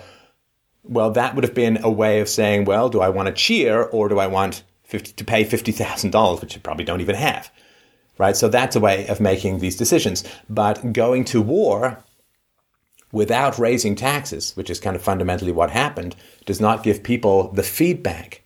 well, 0.90 1.12
that 1.12 1.36
would 1.36 1.44
have 1.44 1.54
been 1.54 1.80
a 1.84 1.90
way 1.90 2.20
of 2.20 2.28
saying, 2.28 2.66
well, 2.66 2.90
do 2.90 3.00
I 3.00 3.10
want 3.10 3.28
to 3.28 3.34
cheer 3.34 3.84
or 3.84 4.10
do 4.10 4.20
I 4.20 4.28
want 4.28 4.64
50, 4.86 5.14
to 5.14 5.24
pay 5.24 5.46
$50,000, 5.46 6.42
which 6.42 6.56
you 6.56 6.62
probably 6.62 6.86
don't 6.86 7.02
even 7.02 7.16
have? 7.16 7.52
Right? 8.18 8.36
So 8.36 8.50
that's 8.50 8.76
a 8.76 8.80
way 8.80 9.08
of 9.08 9.22
making 9.22 9.60
these 9.60 9.78
decisions. 9.78 10.24
But 10.50 10.92
going 10.92 11.26
to 11.26 11.42
war 11.42 12.04
without 13.12 13.58
raising 13.58 13.96
taxes, 13.96 14.52
which 14.56 14.70
is 14.70 14.80
kind 14.80 14.96
of 14.96 15.02
fundamentally 15.02 15.52
what 15.52 15.72
happened, 15.72 16.16
does 16.46 16.62
not 16.62 16.84
give 16.84 17.04
people 17.04 17.52
the 17.52 17.64
feedback, 17.64 18.44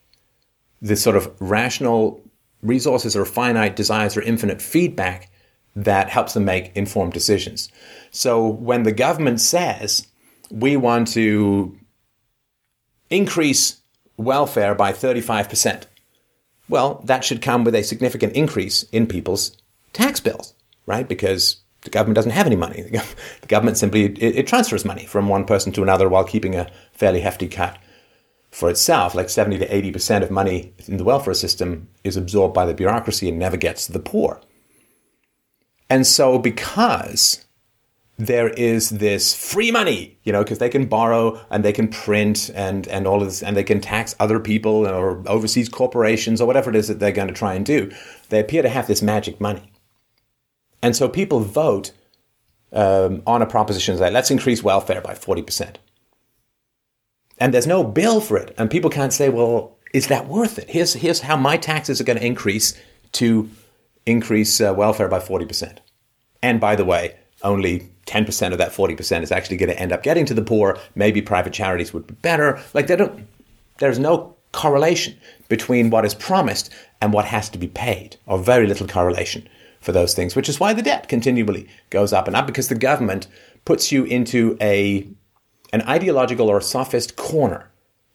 the 0.81 0.95
sort 0.95 1.15
of 1.15 1.31
rational 1.39 2.21
resources 2.61 3.15
or 3.15 3.25
finite 3.25 3.75
desires 3.75 4.15
or 4.15 4.21
infinite 4.21 4.61
feedback 4.61 5.29
that 5.75 6.09
helps 6.09 6.33
them 6.33 6.45
make 6.45 6.71
informed 6.75 7.13
decisions. 7.13 7.69
So 8.11 8.47
when 8.47 8.83
the 8.83 8.91
government 8.91 9.41
says, 9.41 10.07
we 10.49 10.77
want 10.77 11.07
to 11.09 11.77
increase 13.09 13.81
welfare 14.17 14.75
by 14.75 14.93
35%. 14.93 15.83
Well, 16.69 17.01
that 17.05 17.23
should 17.23 17.41
come 17.41 17.63
with 17.63 17.75
a 17.75 17.83
significant 17.83 18.33
increase 18.33 18.83
in 18.83 19.07
people's 19.07 19.57
tax 19.91 20.19
bills, 20.19 20.53
right? 20.85 21.07
Because 21.07 21.57
the 21.83 21.89
government 21.89 22.15
doesn't 22.15 22.31
have 22.31 22.47
any 22.47 22.55
money. 22.55 22.83
The 23.41 23.47
government 23.47 23.77
simply 23.77 24.05
it, 24.05 24.21
it 24.21 24.47
transfers 24.47 24.85
money 24.85 25.05
from 25.05 25.27
one 25.27 25.45
person 25.45 25.71
to 25.73 25.83
another 25.83 26.07
while 26.07 26.23
keeping 26.23 26.55
a 26.55 26.71
fairly 26.93 27.21
hefty 27.21 27.47
cut 27.47 27.77
for 28.51 28.69
itself. 28.69 29.15
Like 29.15 29.29
70 29.29 29.59
to 29.59 29.67
80% 29.67 30.23
of 30.23 30.31
money 30.31 30.73
in 30.87 30.97
the 30.97 31.03
welfare 31.03 31.33
system 31.33 31.89
is 32.03 32.15
absorbed 32.15 32.53
by 32.53 32.65
the 32.65 32.73
bureaucracy 32.73 33.29
and 33.29 33.37
never 33.37 33.57
gets 33.57 33.85
to 33.85 33.91
the 33.91 33.99
poor. 33.99 34.39
And 35.89 36.07
so, 36.07 36.39
because 36.39 37.45
there 38.17 38.49
is 38.49 38.89
this 38.89 39.33
free 39.33 39.71
money, 39.71 40.17
you 40.23 40.31
know, 40.31 40.43
because 40.43 40.59
they 40.59 40.69
can 40.69 40.85
borrow 40.85 41.39
and 41.49 41.65
they 41.65 41.73
can 41.73 41.87
print 41.87 42.49
and, 42.55 42.87
and 42.87 43.07
all 43.07 43.21
of 43.21 43.27
this, 43.27 43.43
and 43.43 43.57
they 43.57 43.63
can 43.63 43.81
tax 43.81 44.15
other 44.19 44.39
people 44.39 44.87
or 44.87 45.21
overseas 45.27 45.67
corporations 45.67 46.39
or 46.39 46.47
whatever 46.47 46.69
it 46.69 46.75
is 46.75 46.87
that 46.87 46.99
they're 46.99 47.11
going 47.11 47.27
to 47.27 47.33
try 47.33 47.53
and 47.53 47.65
do. 47.65 47.91
They 48.29 48.39
appear 48.39 48.61
to 48.61 48.69
have 48.69 48.87
this 48.87 49.01
magic 49.01 49.41
money. 49.41 49.72
And 50.83 50.97
so 50.97 51.07
people 51.07 51.39
vote 51.39 51.91
um, 52.73 53.23
on 53.25 53.41
a 53.41 53.45
proposition 53.45 53.97
like, 53.97 54.11
let's 54.11 54.29
increase 54.29 54.61
welfare 54.61 55.01
by 55.01 55.13
40%. 55.13 55.77
And 57.39 57.53
there's 57.53 57.65
no 57.65 57.83
bill 57.85 58.19
for 58.19 58.37
it. 58.37 58.53
And 58.57 58.69
people 58.69 58.89
can't 58.89 59.13
say, 59.13 59.29
well, 59.29 59.77
is 59.93 60.07
that 60.07 60.27
worth 60.27 60.59
it? 60.59 60.69
Here's, 60.69 60.93
here's 60.93 61.21
how 61.21 61.37
my 61.37 61.55
taxes 61.55 62.01
are 62.01 62.03
going 62.03 62.19
to 62.19 62.25
increase 62.25 62.77
to 63.13 63.49
increase 64.05 64.59
uh, 64.59 64.73
welfare 64.75 65.07
by 65.07 65.19
40%. 65.19 65.77
And 66.41 66.59
by 66.59 66.75
the 66.75 66.83
way, 66.83 67.15
only 67.43 67.89
10% 68.05 68.51
of 68.51 68.57
that 68.57 68.73
40% 68.73 69.23
is 69.23 69.31
actually 69.31 69.57
going 69.57 69.69
to 69.69 69.79
end 69.79 69.93
up 69.93 70.03
getting 70.03 70.25
to 70.25 70.33
the 70.33 70.41
poor. 70.41 70.77
Maybe 70.95 71.21
private 71.21 71.53
charities 71.53 71.93
would 71.93 72.07
be 72.07 72.15
better. 72.15 72.61
Like 72.73 72.87
they 72.87 72.97
don't, 72.97 73.25
there's 73.77 73.99
no 73.99 74.35
correlation 74.51 75.17
between 75.47 75.91
what 75.91 76.03
is 76.03 76.13
promised 76.13 76.71
and 77.01 77.13
what 77.13 77.25
has 77.25 77.49
to 77.51 77.57
be 77.57 77.67
paid, 77.67 78.17
or 78.25 78.37
very 78.37 78.67
little 78.67 78.87
correlation 78.87 79.47
for 79.83 79.91
those 79.91 80.13
things, 80.13 80.35
which 80.35 80.49
is 80.49 80.59
why 80.59 80.73
the 80.73 80.81
debt 80.81 81.07
continually 81.07 81.67
goes 81.89 82.13
up 82.13 82.27
and 82.27 82.35
up 82.35 82.47
because 82.47 82.69
the 82.69 82.75
government 82.75 83.27
puts 83.65 83.91
you 83.91 84.05
into 84.05 84.57
a, 84.61 85.07
an 85.71 85.81
ideological 85.83 86.49
or 86.49 86.57
a 86.57 86.63
sophist 86.63 87.15
corner. 87.15 87.69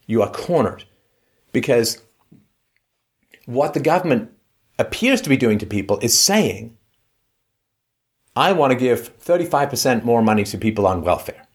You 0.07 0.21
are 0.23 0.31
cornered 0.31 0.85
because 1.53 2.01
what 3.45 3.73
the 3.73 3.79
government 3.79 4.31
appears 4.79 5.21
to 5.21 5.29
be 5.29 5.37
doing 5.37 5.59
to 5.59 5.65
people 5.65 5.99
is 6.01 6.19
saying 6.19 6.75
I 8.35 8.53
want 8.53 8.71
to 8.71 8.77
give 8.77 9.17
35% 9.19 10.03
more 10.03 10.21
money 10.21 10.43
to 10.45 10.57
people 10.57 10.87
on 10.87 11.01
welfare. 11.01 11.45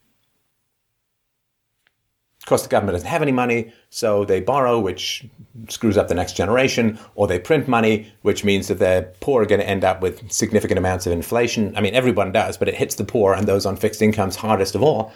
Of 2.44 2.48
course, 2.48 2.62
the 2.62 2.68
government 2.68 2.96
doesn't 2.96 3.08
have 3.08 3.22
any 3.22 3.32
money, 3.32 3.72
so 3.88 4.26
they 4.26 4.42
borrow, 4.42 4.78
which 4.78 5.24
screws 5.70 5.96
up 5.96 6.08
the 6.08 6.14
next 6.14 6.36
generation, 6.36 6.98
or 7.14 7.26
they 7.26 7.38
print 7.38 7.66
money, 7.66 8.12
which 8.20 8.44
means 8.44 8.68
that 8.68 8.80
the 8.80 9.08
poor 9.20 9.44
are 9.44 9.46
going 9.46 9.62
to 9.62 9.66
end 9.66 9.82
up 9.82 10.02
with 10.02 10.30
significant 10.30 10.76
amounts 10.76 11.06
of 11.06 11.14
inflation. 11.14 11.74
I 11.74 11.80
mean, 11.80 11.94
everyone 11.94 12.32
does, 12.32 12.58
but 12.58 12.68
it 12.68 12.74
hits 12.74 12.96
the 12.96 13.04
poor 13.04 13.32
and 13.32 13.48
those 13.48 13.64
on 13.64 13.76
fixed 13.76 14.02
incomes 14.02 14.36
hardest 14.36 14.74
of 14.74 14.82
all. 14.82 15.10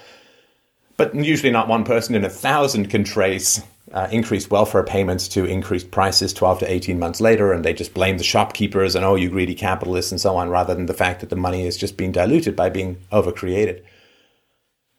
But 0.96 1.14
usually, 1.14 1.52
not 1.52 1.68
one 1.68 1.84
person 1.84 2.14
in 2.14 2.24
a 2.24 2.30
thousand 2.30 2.88
can 2.88 3.04
trace 3.04 3.60
uh, 3.92 4.08
increased 4.10 4.50
welfare 4.50 4.82
payments 4.82 5.28
to 5.28 5.44
increased 5.44 5.90
prices 5.90 6.32
12 6.32 6.60
to 6.60 6.72
18 6.72 6.98
months 6.98 7.20
later, 7.20 7.52
and 7.52 7.62
they 7.62 7.74
just 7.74 7.92
blame 7.92 8.16
the 8.16 8.24
shopkeepers 8.24 8.94
and, 8.94 9.04
oh, 9.04 9.16
you 9.16 9.28
greedy 9.28 9.54
capitalists, 9.54 10.12
and 10.12 10.20
so 10.20 10.34
on, 10.34 10.48
rather 10.48 10.74
than 10.74 10.86
the 10.86 10.94
fact 10.94 11.20
that 11.20 11.28
the 11.28 11.36
money 11.36 11.66
is 11.66 11.76
just 11.76 11.98
being 11.98 12.10
diluted 12.10 12.56
by 12.56 12.70
being 12.70 12.96
overcreated. 13.12 13.82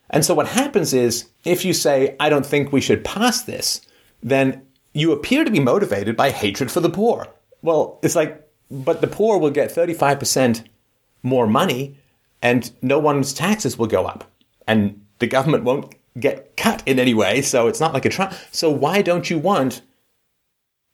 And 0.09 0.25
so 0.25 0.33
what 0.33 0.47
happens 0.47 0.93
is 0.93 1.29
if 1.45 1.63
you 1.63 1.73
say, 1.73 2.15
I 2.19 2.29
don't 2.29 2.45
think 2.45 2.71
we 2.71 2.81
should 2.81 3.03
pass 3.03 3.43
this, 3.43 3.81
then 4.21 4.65
you 4.93 5.11
appear 5.11 5.43
to 5.43 5.51
be 5.51 5.59
motivated 5.59 6.15
by 6.17 6.31
hatred 6.31 6.71
for 6.71 6.79
the 6.79 6.89
poor. 6.89 7.27
Well, 7.61 7.99
it's 8.01 8.15
like, 8.15 8.47
but 8.71 9.01
the 9.01 9.07
poor 9.07 9.37
will 9.37 9.51
get 9.51 9.73
35% 9.73 10.65
more 11.23 11.47
money 11.47 11.97
and 12.41 12.71
no 12.81 12.99
one's 12.99 13.33
taxes 13.33 13.77
will 13.77 13.87
go 13.87 14.05
up 14.05 14.29
and 14.67 15.05
the 15.19 15.27
government 15.27 15.63
won't 15.63 15.93
get 16.19 16.55
cut 16.57 16.81
in 16.85 16.99
any 16.99 17.13
way. 17.13 17.41
So 17.41 17.67
it's 17.67 17.79
not 17.79 17.93
like 17.93 18.05
a 18.05 18.09
trial. 18.09 18.33
So 18.51 18.69
why 18.69 19.01
don't 19.01 19.29
you 19.29 19.37
want 19.37 19.81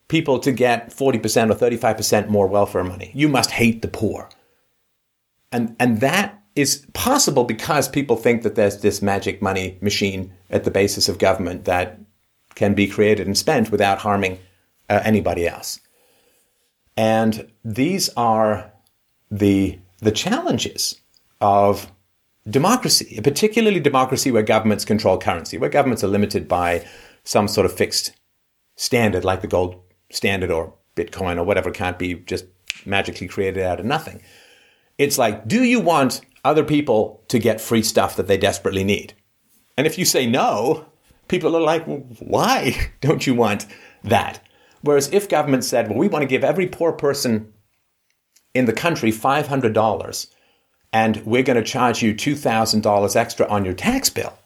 people 0.08 0.40
to 0.40 0.52
get 0.52 0.90
40% 0.90 1.52
or 1.52 1.56
35% 1.56 2.28
more 2.30 2.48
welfare 2.48 2.84
money? 2.84 3.12
You 3.14 3.30
must 3.30 3.52
hate 3.52 3.82
the 3.82 3.88
poor. 3.88 4.30
And, 5.52 5.76
and 5.80 6.00
that 6.02 6.42
is 6.56 6.86
possible 6.94 7.44
because 7.44 7.90
people 7.90 8.16
think 8.16 8.44
that 8.44 8.56
there's 8.56 8.80
this 8.80 9.02
magic 9.02 9.42
money 9.42 9.78
machine 9.82 10.32
at 10.50 10.64
the 10.64 10.72
basis 10.72 11.10
of 11.10 11.18
government 11.18 11.66
that 11.66 12.00
can 12.56 12.74
be 12.74 12.88
created 12.88 13.28
and 13.28 13.38
spent 13.38 13.72
without 13.72 14.00
harming 14.00 14.40
uh, 14.90 15.02
anybody 15.04 15.48
else. 15.48 15.80
And 16.96 17.52
these 17.64 18.10
are 18.16 18.72
the 19.30 19.80
the 20.00 20.12
challenges 20.12 21.02
of 21.42 21.92
democracy, 22.50 23.20
particularly 23.22 23.80
democracy 23.80 24.32
where 24.32 24.44
governments 24.44 24.86
control 24.86 25.18
currency, 25.18 25.58
where 25.58 25.70
governments 25.70 26.04
are 26.04 26.08
limited 26.08 26.48
by 26.48 26.86
some 27.24 27.48
sort 27.48 27.66
of 27.66 27.74
fixed 27.74 28.14
standard 28.76 29.26
like 29.26 29.42
the 29.42 29.48
gold 29.48 29.82
standard 30.12 30.52
or 30.52 30.74
Bitcoin 30.96 31.38
or 31.38 31.44
whatever 31.44 31.72
can't 31.72 31.98
be 31.98 32.16
just 32.16 32.46
magically 32.86 33.28
created 33.28 33.64
out 33.64 33.80
of 33.80 33.86
nothing. 33.86 34.22
It's 34.98 35.18
like, 35.18 35.48
do 35.48 35.64
you 35.64 35.80
want 35.80 36.22
other 36.46 36.64
people 36.64 37.24
to 37.28 37.40
get 37.40 37.60
free 37.60 37.84
stuff 37.84 38.16
that 38.16 38.28
they 38.28 38.38
desperately 38.38 38.84
need. 38.84 39.14
And 39.78 39.86
if 39.86 39.98
you 39.98 40.06
say 40.06 40.26
no, 40.26 40.86
people 41.28 41.56
are 41.58 41.62
like, 41.62 41.84
why 42.20 42.92
don't 43.02 43.28
you 43.28 43.34
want 43.34 43.66
that? 44.04 44.40
Whereas 44.82 45.12
if 45.12 45.28
government 45.28 45.64
said, 45.64 45.90
well, 45.90 45.98
we 45.98 46.08
want 46.08 46.22
to 46.22 46.28
give 46.28 46.44
every 46.44 46.68
poor 46.68 46.92
person 46.92 47.52
in 48.54 48.66
the 48.66 48.74
country 48.74 49.12
$500 49.12 50.28
and 50.94 51.26
we're 51.26 51.44
going 51.44 51.58
to 51.58 51.64
charge 51.64 52.02
you 52.02 52.14
$2,000 52.14 53.16
extra 53.16 53.48
on 53.48 53.66
your 53.66 53.74
tax 53.74 54.10
bill, 54.10 54.38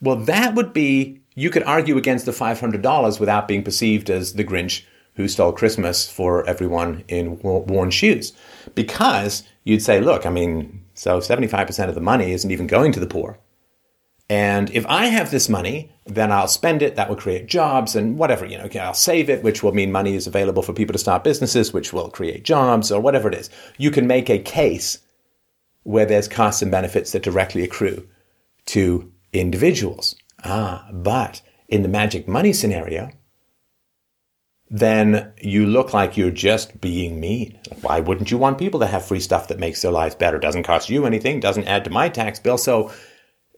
well, 0.00 0.16
that 0.16 0.54
would 0.54 0.72
be, 0.72 1.22
you 1.34 1.50
could 1.50 1.62
argue 1.62 1.96
against 1.96 2.26
the 2.26 2.32
$500 2.32 3.20
without 3.20 3.48
being 3.48 3.62
perceived 3.62 4.10
as 4.10 4.34
the 4.34 4.44
Grinch 4.44 4.84
who 5.14 5.28
stole 5.28 5.52
Christmas 5.52 6.10
for 6.10 6.46
everyone 6.48 7.04
in 7.08 7.38
worn 7.40 7.90
shoes. 7.90 8.32
Because 8.74 9.44
you'd 9.62 9.82
say, 9.82 10.00
look, 10.00 10.26
I 10.26 10.30
mean, 10.30 10.83
so 10.94 11.18
75% 11.18 11.88
of 11.88 11.94
the 11.94 12.00
money 12.00 12.32
isn't 12.32 12.50
even 12.50 12.66
going 12.66 12.92
to 12.92 13.00
the 13.00 13.06
poor. 13.06 13.38
And 14.30 14.70
if 14.70 14.86
I 14.86 15.06
have 15.06 15.30
this 15.30 15.50
money, 15.50 15.92
then 16.06 16.32
I'll 16.32 16.48
spend 16.48 16.80
it. 16.82 16.96
That 16.96 17.08
will 17.08 17.16
create 17.16 17.46
jobs 17.46 17.94
and 17.94 18.16
whatever, 18.16 18.46
you 18.46 18.56
know, 18.56 18.68
I'll 18.80 18.94
save 18.94 19.28
it, 19.28 19.42
which 19.42 19.62
will 19.62 19.74
mean 19.74 19.92
money 19.92 20.14
is 20.14 20.26
available 20.26 20.62
for 20.62 20.72
people 20.72 20.94
to 20.94 20.98
start 20.98 21.24
businesses, 21.24 21.72
which 21.72 21.92
will 21.92 22.08
create 22.08 22.42
jobs 22.44 22.90
or 22.90 23.00
whatever 23.00 23.28
it 23.28 23.34
is. 23.34 23.50
You 23.76 23.90
can 23.90 24.06
make 24.06 24.30
a 24.30 24.38
case 24.38 24.98
where 25.82 26.06
there's 26.06 26.28
costs 26.28 26.62
and 26.62 26.70
benefits 26.70 27.12
that 27.12 27.22
directly 27.22 27.62
accrue 27.62 28.08
to 28.66 29.12
individuals. 29.34 30.16
Ah, 30.42 30.88
but 30.90 31.42
in 31.68 31.82
the 31.82 31.88
magic 31.88 32.26
money 32.26 32.52
scenario, 32.52 33.10
then 34.70 35.32
you 35.40 35.66
look 35.66 35.92
like 35.92 36.16
you're 36.16 36.30
just 36.30 36.80
being 36.80 37.20
mean. 37.20 37.58
Why 37.82 38.00
wouldn't 38.00 38.30
you 38.30 38.38
want 38.38 38.58
people 38.58 38.80
to 38.80 38.86
have 38.86 39.04
free 39.04 39.20
stuff 39.20 39.48
that 39.48 39.58
makes 39.58 39.82
their 39.82 39.92
lives 39.92 40.14
better? 40.14 40.38
Doesn't 40.38 40.62
cost 40.64 40.88
you 40.88 41.06
anything, 41.06 41.40
doesn't 41.40 41.68
add 41.68 41.84
to 41.84 41.90
my 41.90 42.08
tax 42.08 42.38
bill. 42.40 42.58
So 42.58 42.92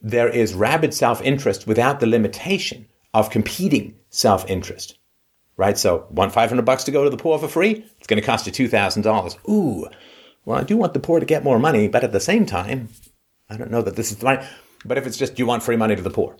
there 0.02 0.28
is 0.28 0.54
rabid 0.54 0.94
self 0.94 1.22
interest 1.22 1.66
without 1.66 2.00
the 2.00 2.06
limitation 2.06 2.86
of 3.14 3.30
competing 3.30 3.96
self 4.10 4.48
interest. 4.48 4.98
Right? 5.56 5.78
So, 5.78 6.06
want 6.10 6.34
500 6.34 6.66
bucks 6.66 6.84
to 6.84 6.90
go 6.90 7.04
to 7.04 7.08
the 7.08 7.16
poor 7.16 7.38
for 7.38 7.48
free? 7.48 7.82
It's 7.98 8.06
going 8.06 8.20
to 8.20 8.26
cost 8.26 8.46
you 8.46 8.52
$2,000. 8.52 9.48
Ooh, 9.48 9.88
well, 10.44 10.58
I 10.58 10.64
do 10.64 10.76
want 10.76 10.92
the 10.92 11.00
poor 11.00 11.18
to 11.18 11.24
get 11.24 11.44
more 11.44 11.58
money, 11.58 11.88
but 11.88 12.04
at 12.04 12.12
the 12.12 12.20
same 12.20 12.44
time, 12.44 12.90
I 13.48 13.56
don't 13.56 13.70
know 13.70 13.80
that 13.80 13.96
this 13.96 14.10
is 14.10 14.18
the 14.18 14.26
money. 14.26 14.46
But 14.84 14.98
if 14.98 15.06
it's 15.06 15.16
just 15.16 15.38
you 15.38 15.46
want 15.46 15.62
free 15.62 15.76
money 15.76 15.96
to 15.96 16.02
the 16.02 16.10
poor, 16.10 16.36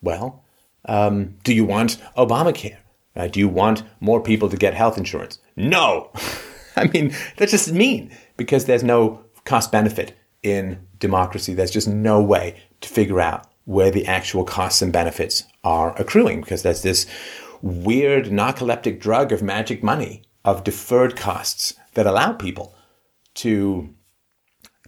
well, 0.00 0.44
um, 0.84 1.36
do 1.44 1.54
you 1.54 1.64
want 1.64 1.98
Obamacare? 2.16 2.78
Uh, 3.16 3.28
do 3.28 3.40
you 3.40 3.48
want 3.48 3.82
more 4.00 4.22
people 4.22 4.48
to 4.48 4.56
get 4.56 4.74
health 4.74 4.96
insurance? 4.96 5.38
No! 5.56 6.10
I 6.76 6.86
mean, 6.86 7.12
that's 7.36 7.50
just 7.50 7.72
mean 7.72 8.16
because 8.36 8.66
there's 8.66 8.84
no 8.84 9.24
cost 9.44 9.72
benefit 9.72 10.16
in 10.42 10.78
democracy. 10.98 11.54
There's 11.54 11.70
just 11.70 11.88
no 11.88 12.22
way 12.22 12.60
to 12.80 12.88
figure 12.88 13.20
out 13.20 13.46
where 13.64 13.90
the 13.90 14.06
actual 14.06 14.44
costs 14.44 14.80
and 14.80 14.92
benefits 14.92 15.44
are 15.64 15.94
accruing 16.00 16.40
because 16.40 16.62
there's 16.62 16.82
this 16.82 17.06
weird 17.60 18.26
narcoleptic 18.26 19.00
drug 19.00 19.32
of 19.32 19.42
magic 19.42 19.82
money, 19.82 20.22
of 20.44 20.64
deferred 20.64 21.16
costs 21.16 21.74
that 21.94 22.06
allow 22.06 22.32
people 22.32 22.74
to 23.34 23.94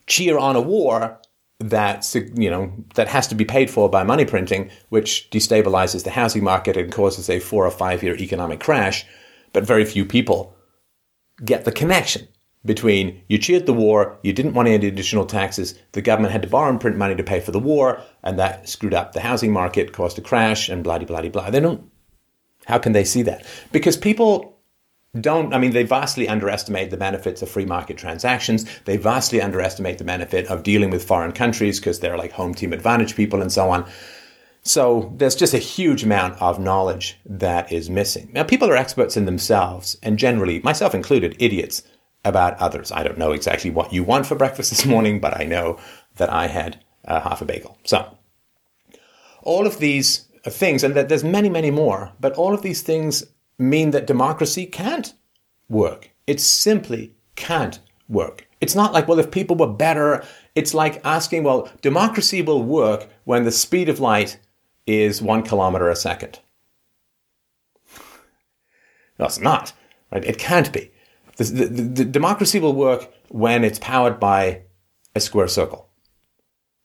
cheer 0.07 0.39
on 0.39 0.57
a 0.57 0.61
war 0.61 1.21
that 1.61 2.15
you 2.35 2.51
know 2.51 2.73
that 2.95 3.09
has 3.09 3.27
to 3.29 3.35
be 3.35 3.45
paid 3.45 3.71
for 3.71 3.89
by 3.89 4.03
money 4.03 4.25
printing, 4.25 4.71
which 4.89 5.29
destabilizes 5.31 6.05
the 6.05 6.11
housing 6.11 6.43
market 6.43 6.77
and 6.77 6.93
causes 6.93 7.29
a 7.31 7.39
four 7.39 7.67
or 7.67 7.71
five 7.71 8.03
year 8.03 8.17
economic 8.17 8.61
crash. 8.61 9.05
But 9.53 9.65
very 9.65 9.85
few 9.85 10.05
people 10.05 10.55
get 11.45 11.65
the 11.65 11.73
connection 11.73 12.29
between 12.65 13.23
you 13.29 13.39
cheered 13.39 13.67
the 13.67 13.73
war, 13.73 14.19
you 14.23 14.33
didn't 14.33 14.53
want 14.53 14.69
any 14.69 14.87
additional 14.87 15.25
taxes, 15.25 15.79
the 15.93 16.03
government 16.03 16.33
had 16.33 16.43
to 16.43 16.49
borrow 16.49 16.69
and 16.69 16.81
print 16.81 16.97
money 16.97 17.15
to 17.15 17.23
pay 17.23 17.41
for 17.41 17.53
the 17.53 17.59
war, 17.59 18.03
and 18.23 18.39
that 18.39 18.69
screwed 18.69 18.93
up 18.93 19.13
the 19.13 19.21
housing 19.21 19.53
market, 19.53 19.93
caused 19.93 20.19
a 20.19 20.23
crash, 20.23 20.69
and 20.69 20.85
blah 20.85 20.99
blah 20.99 21.21
blah 21.21 21.29
blah. 21.29 21.51
They 21.51 21.61
don't. 21.61 21.91
How 22.67 22.79
can 22.79 22.93
they 22.93 23.05
see 23.05 23.23
that? 23.23 23.47
Because 23.73 23.97
people 23.97 24.50
don't, 25.19 25.53
I 25.53 25.59
mean, 25.59 25.73
they 25.73 25.83
vastly 25.83 26.29
underestimate 26.29 26.91
the 26.91 26.97
benefits 26.97 27.43
of 27.43 27.49
free 27.49 27.65
market 27.65 27.97
transactions. 27.97 28.65
They 28.85 28.97
vastly 28.97 29.43
underestimate 29.43 29.99
the 29.99 30.05
benefit 30.05 30.47
of 30.47 30.63
dealing 30.63 30.91
with 30.91 31.05
foreign 31.05 31.33
countries 31.33 31.81
because 31.81 31.99
they're 31.99 32.17
like 32.17 32.33
home 32.33 32.55
team 32.55 32.73
advantage 32.73 33.17
people 33.17 33.43
and 33.43 33.51
so 33.51 33.71
on. 33.71 33.91
So 34.63 35.13
there's 35.17 35.35
just 35.35 35.55
a 35.55 35.59
huge 35.59 36.05
amount 36.05 36.41
of 36.41 36.61
knowledge 36.61 37.19
that 37.25 37.73
is 37.73 37.91
missing. 37.91 38.31
Now, 38.33 38.45
people 38.45 38.71
are 38.71 38.77
experts 38.77 39.17
in 39.17 39.25
themselves, 39.25 39.97
and 40.03 40.19
generally, 40.19 40.61
myself 40.61 40.95
included, 40.95 41.35
idiots 41.39 41.83
about 42.25 42.59
others. 42.59 42.93
I 42.93 43.03
don't 43.03 43.19
know 43.19 43.33
exactly 43.33 43.71
what 43.71 43.93
you 43.93 44.05
want 44.05 44.27
for 44.27 44.35
breakfast 44.35 44.71
this 44.71 44.87
morning, 44.87 45.19
but 45.19 45.41
I 45.41 45.45
know 45.45 45.79
that 46.17 46.31
I 46.31 46.47
had 46.47 46.85
uh, 47.05 47.21
half 47.21 47.41
a 47.41 47.47
bagel. 47.47 47.79
So, 47.85 48.17
all 49.43 49.67
of 49.67 49.79
these 49.79 50.29
things, 50.45 50.85
and 50.85 50.95
there's 50.95 51.25
many, 51.25 51.49
many 51.49 51.71
more, 51.71 52.13
but 52.21 52.35
all 52.35 52.53
of 52.55 52.63
these 52.63 52.83
things 52.83 53.25
mean 53.61 53.91
that 53.91 54.07
democracy 54.07 54.67
can't 54.67 55.15
work. 55.69 56.11
It 56.27 56.41
simply 56.41 57.15
can't 57.37 57.79
work. 58.09 58.49
It's 58.61 58.75
not 58.75 58.93
like, 58.93 59.09
well, 59.09 59.19
if 59.19 59.31
people 59.31 59.57
were 59.57 59.67
better, 59.67 60.25
it's 60.55 60.75
like 60.75 61.01
asking, 61.05 61.45
well, 61.45 61.71
democracy 61.81 62.43
will 62.43 62.63
work 62.63 63.09
when 63.25 63.45
the 63.45 63.53
speed 63.53 63.89
of 63.89 64.01
light 64.01 64.39
is 64.87 65.23
one 65.23 65.43
kilometer 65.43 65.89
a 65.89 65.97
second. 65.97 66.41
No, 69.19 69.27
it's 69.27 69.39
not. 69.39 69.73
Right? 70.11 70.25
It 70.25 70.39
can't 70.39 70.73
be. 70.73 70.91
The, 71.37 71.45
the, 71.45 71.67
the, 71.67 72.05
democracy 72.05 72.59
will 72.59 72.75
work 72.75 73.13
when 73.29 73.65
it's 73.65 73.79
powered 73.79 74.19
by 74.19 74.63
a 75.15 75.21
square 75.21 75.49
circle. 75.49 75.89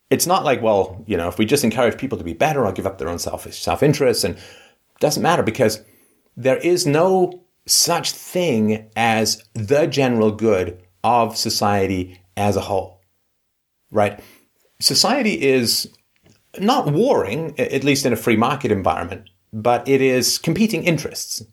It's 0.09 0.27
not 0.27 0.45
like, 0.45 0.61
well, 0.61 1.03
you 1.07 1.17
know, 1.17 1.27
if 1.27 1.38
we 1.38 1.45
just 1.45 1.63
encourage 1.63 1.97
people 1.97 2.17
to 2.17 2.23
be 2.23 2.33
better 2.33 2.65
or 2.65 2.71
give 2.71 2.85
up 2.85 2.97
their 2.97 3.09
own 3.09 3.19
selfish 3.19 3.61
self 3.61 3.81
interest, 3.81 4.23
and 4.23 4.38
doesn't 4.99 5.23
matter 5.23 5.43
because 5.43 5.81
there 6.36 6.58
is 6.58 6.86
no 6.86 7.45
such 7.65 8.12
thing 8.12 8.89
as 8.95 9.43
the 9.54 9.88
general 9.88 10.32
good 10.32 10.82
of 11.04 11.38
society 11.38 12.19
as 12.38 12.56
a 12.56 12.62
whole, 12.62 13.02
right? 13.91 14.19
Society 14.80 15.41
is 15.41 15.91
not 16.60 16.91
warring, 16.91 17.58
at 17.60 17.84
least 17.84 18.06
in 18.06 18.13
a 18.13 18.17
free 18.17 18.36
market 18.36 18.71
environment, 18.71 19.30
but 19.52 19.88
it 19.88 20.02
is 20.02 20.38
competing 20.38 20.84
interests. 20.84 21.43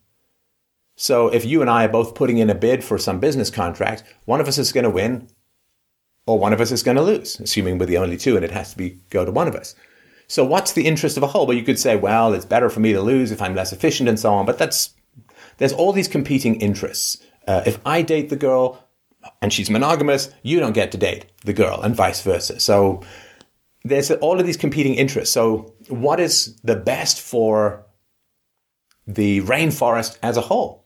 So 0.96 1.28
if 1.28 1.44
you 1.44 1.60
and 1.60 1.70
I 1.70 1.84
are 1.84 1.88
both 1.88 2.14
putting 2.14 2.38
in 2.38 2.50
a 2.50 2.54
bid 2.54 2.84
for 2.84 2.98
some 2.98 3.20
business 3.20 3.50
contract, 3.50 4.04
one 4.24 4.40
of 4.40 4.48
us 4.48 4.58
is 4.58 4.72
going 4.72 4.84
to 4.84 4.90
win 4.90 5.28
or 6.26 6.38
one 6.38 6.52
of 6.52 6.60
us 6.60 6.70
is 6.70 6.82
going 6.82 6.96
to 6.96 7.02
lose, 7.02 7.40
assuming 7.40 7.78
we're 7.78 7.86
the 7.86 7.98
only 7.98 8.16
two 8.16 8.36
and 8.36 8.44
it 8.44 8.50
has 8.50 8.72
to 8.72 8.78
be 8.78 9.00
go 9.10 9.24
to 9.24 9.32
one 9.32 9.48
of 9.48 9.54
us. 9.54 9.74
So 10.28 10.44
what's 10.44 10.72
the 10.72 10.86
interest 10.86 11.16
of 11.16 11.22
a 11.22 11.26
whole? 11.26 11.46
Well, 11.46 11.56
you 11.56 11.64
could 11.64 11.78
say, 11.78 11.96
well, 11.96 12.32
it's 12.32 12.44
better 12.44 12.70
for 12.70 12.80
me 12.80 12.92
to 12.92 13.00
lose 13.00 13.30
if 13.30 13.42
I'm 13.42 13.54
less 13.54 13.72
efficient 13.72 14.08
and 14.08 14.18
so 14.18 14.32
on. 14.32 14.46
But 14.46 14.58
that's 14.58 14.94
there's 15.58 15.72
all 15.72 15.92
these 15.92 16.08
competing 16.08 16.56
interests. 16.56 17.18
Uh, 17.46 17.62
if 17.66 17.78
I 17.84 18.02
date 18.02 18.30
the 18.30 18.36
girl 18.36 18.88
and 19.40 19.52
she's 19.52 19.70
monogamous, 19.70 20.30
you 20.42 20.58
don't 20.58 20.72
get 20.72 20.92
to 20.92 20.98
date 20.98 21.26
the 21.44 21.52
girl, 21.52 21.80
and 21.82 21.94
vice 21.94 22.22
versa. 22.22 22.58
So 22.60 23.02
there's 23.84 24.10
all 24.10 24.40
of 24.40 24.46
these 24.46 24.56
competing 24.56 24.94
interests. 24.94 25.34
So 25.34 25.74
what 25.88 26.20
is 26.20 26.56
the 26.62 26.76
best 26.76 27.20
for 27.20 27.84
the 29.06 29.40
rainforest 29.42 30.18
as 30.22 30.36
a 30.36 30.40
whole? 30.40 30.84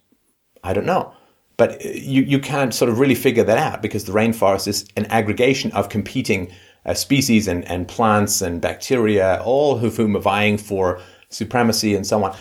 I 0.64 0.72
don't 0.72 0.86
know. 0.86 1.12
But 1.56 1.82
you, 1.84 2.22
you 2.22 2.38
can't 2.38 2.74
sort 2.74 2.90
of 2.90 2.98
really 2.98 3.14
figure 3.14 3.44
that 3.44 3.58
out 3.58 3.80
because 3.80 4.04
the 4.04 4.12
rainforest 4.12 4.68
is 4.68 4.86
an 4.96 5.06
aggregation 5.06 5.72
of 5.72 5.88
competing 5.88 6.52
uh, 6.86 6.94
species 6.94 7.48
and, 7.48 7.64
and 7.64 7.88
plants 7.88 8.40
and 8.40 8.60
bacteria, 8.60 9.42
all 9.44 9.84
of 9.84 9.96
whom 9.96 10.16
are 10.16 10.20
vying 10.20 10.56
for 10.56 11.00
supremacy 11.28 11.94
and 11.94 12.06
so 12.06 12.22
on. 12.24 12.34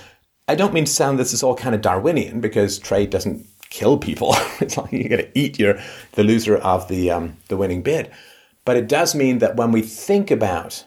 I 0.47 0.55
don't 0.55 0.73
mean 0.73 0.85
to 0.85 0.91
sound 0.91 1.17
this 1.17 1.33
is 1.33 1.43
all 1.43 1.55
kind 1.55 1.75
of 1.75 1.81
Darwinian 1.81 2.39
because 2.39 2.77
trade 2.77 3.09
doesn't 3.09 3.45
kill 3.69 3.97
people. 3.97 4.35
it's 4.59 4.77
like 4.77 4.91
you're 4.91 5.09
going 5.09 5.25
to 5.25 5.39
eat 5.39 5.59
your 5.59 5.79
the 6.13 6.23
loser 6.23 6.57
of 6.57 6.87
the 6.87 7.11
um, 7.11 7.37
the 7.47 7.57
winning 7.57 7.81
bid. 7.81 8.11
But 8.63 8.77
it 8.77 8.87
does 8.87 9.13
mean 9.13 9.39
that 9.39 9.55
when 9.55 9.71
we 9.71 9.81
think 9.81 10.31
about 10.31 10.85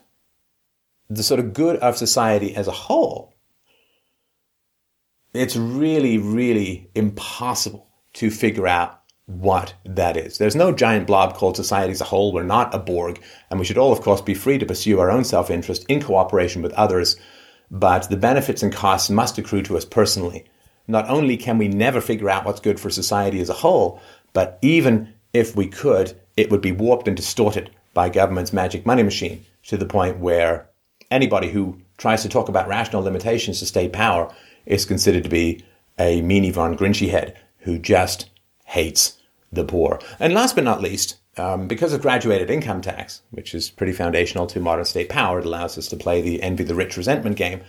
the 1.11 1.23
sort 1.23 1.41
of 1.41 1.53
good 1.53 1.77
of 1.77 1.97
society 1.97 2.55
as 2.55 2.69
a 2.69 2.73
whole, 2.73 3.35
it's 5.33 5.57
really, 5.57 6.19
really 6.19 6.91
impossible 6.95 7.89
to 8.15 8.31
figure 8.31 8.67
out 8.67 8.98
what 9.29 9.75
that 9.85 10.17
is. 10.17 10.39
There's 10.39 10.57
no 10.57 10.73
giant 10.73 11.07
blob 11.07 11.35
called 11.35 11.55
society 11.55 11.93
as 11.93 12.01
a 12.01 12.05
whole. 12.05 12.33
We're 12.33 12.45
not 12.45 12.75
a 12.75 12.79
Borg, 12.79 13.21
and 13.51 13.61
we 13.61 13.67
should 13.67 13.77
all, 13.77 13.93
of 13.93 14.01
course, 14.01 14.23
be 14.23 14.33
free 14.33 14.57
to 14.57 14.65
pursue 14.65 14.99
our 15.01 15.11
own 15.11 15.23
self 15.23 15.51
interest 15.51 15.85
in 15.87 16.03
cooperation 16.03 16.63
with 16.63 16.73
others. 16.73 17.17
But 17.71 18.09
the 18.09 18.17
benefits 18.17 18.63
and 18.63 18.73
costs 18.73 19.11
must 19.11 19.37
accrue 19.37 19.63
to 19.65 19.77
us 19.77 19.85
personally. 19.85 20.47
Not 20.87 21.11
only 21.11 21.37
can 21.37 21.59
we 21.59 21.69
never 21.69 22.01
figure 22.01 22.31
out 22.31 22.47
what's 22.47 22.61
good 22.61 22.81
for 22.81 22.89
society 22.89 23.39
as 23.41 23.51
a 23.51 23.55
whole, 23.55 24.01
but 24.33 24.59
even 24.63 25.13
if 25.35 25.55
we 25.55 25.67
could, 25.67 26.19
it 26.39 26.51
would 26.51 26.63
be 26.63 26.73
warped 26.73 27.07
and 27.07 27.17
distorted 27.17 27.71
by 27.93 28.09
government's 28.09 28.55
magic 28.55 28.87
money 28.87 29.03
machine 29.03 29.45
to 29.65 29.77
the 29.77 29.85
point 29.85 30.19
where 30.19 30.71
anybody 31.11 31.51
who 31.51 31.79
tries 31.99 32.23
to 32.23 32.31
talk 32.31 32.49
about 32.49 32.67
rational 32.67 33.03
limitations 33.03 33.59
to 33.59 33.67
state 33.67 33.93
power 33.93 34.35
is 34.65 34.87
considered 34.87 35.25
to 35.25 35.29
be 35.29 35.63
a 35.99 36.23
meanie 36.23 36.53
von 36.53 36.79
Grinchy 36.79 37.11
head 37.11 37.37
who 37.59 37.79
just 37.79 38.31
hates 38.65 39.18
the 39.53 39.65
poor. 39.65 39.99
And 40.19 40.35
last 40.35 40.55
but 40.55 40.65
not 40.65 40.83
least, 40.83 41.19
um, 41.39 41.69
because 41.69 41.93
of 41.93 42.03
graduated 42.03 42.51
income 42.51 42.81
tax, 42.81 43.23
which 43.31 43.55
is 43.55 43.71
pretty 43.71 43.93
foundational 43.93 44.47
to 44.49 44.61
modern 44.61 44.85
state 44.85 45.09
power, 45.09 45.39
it 45.39 45.47
allows 45.47 45.79
us 45.79 45.89
to 45.89 45.97
play 45.97 46.21
the 46.21 46.43
envy 46.43 46.65
the 46.65 46.75
rich 46.75 46.97
resentment 46.97 47.37
game. 47.37 47.61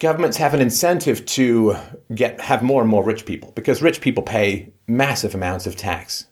Governments 0.00 0.36
have 0.36 0.54
an 0.54 0.60
incentive 0.60 1.24
to 1.26 1.76
get 2.14 2.40
have 2.40 2.62
more 2.62 2.82
and 2.82 2.90
more 2.90 3.04
rich 3.04 3.26
people 3.26 3.52
because 3.52 3.82
rich 3.82 4.00
people 4.00 4.22
pay 4.22 4.72
massive 4.86 5.34
amounts 5.34 5.66
of 5.66 5.76
tax. 5.76 6.26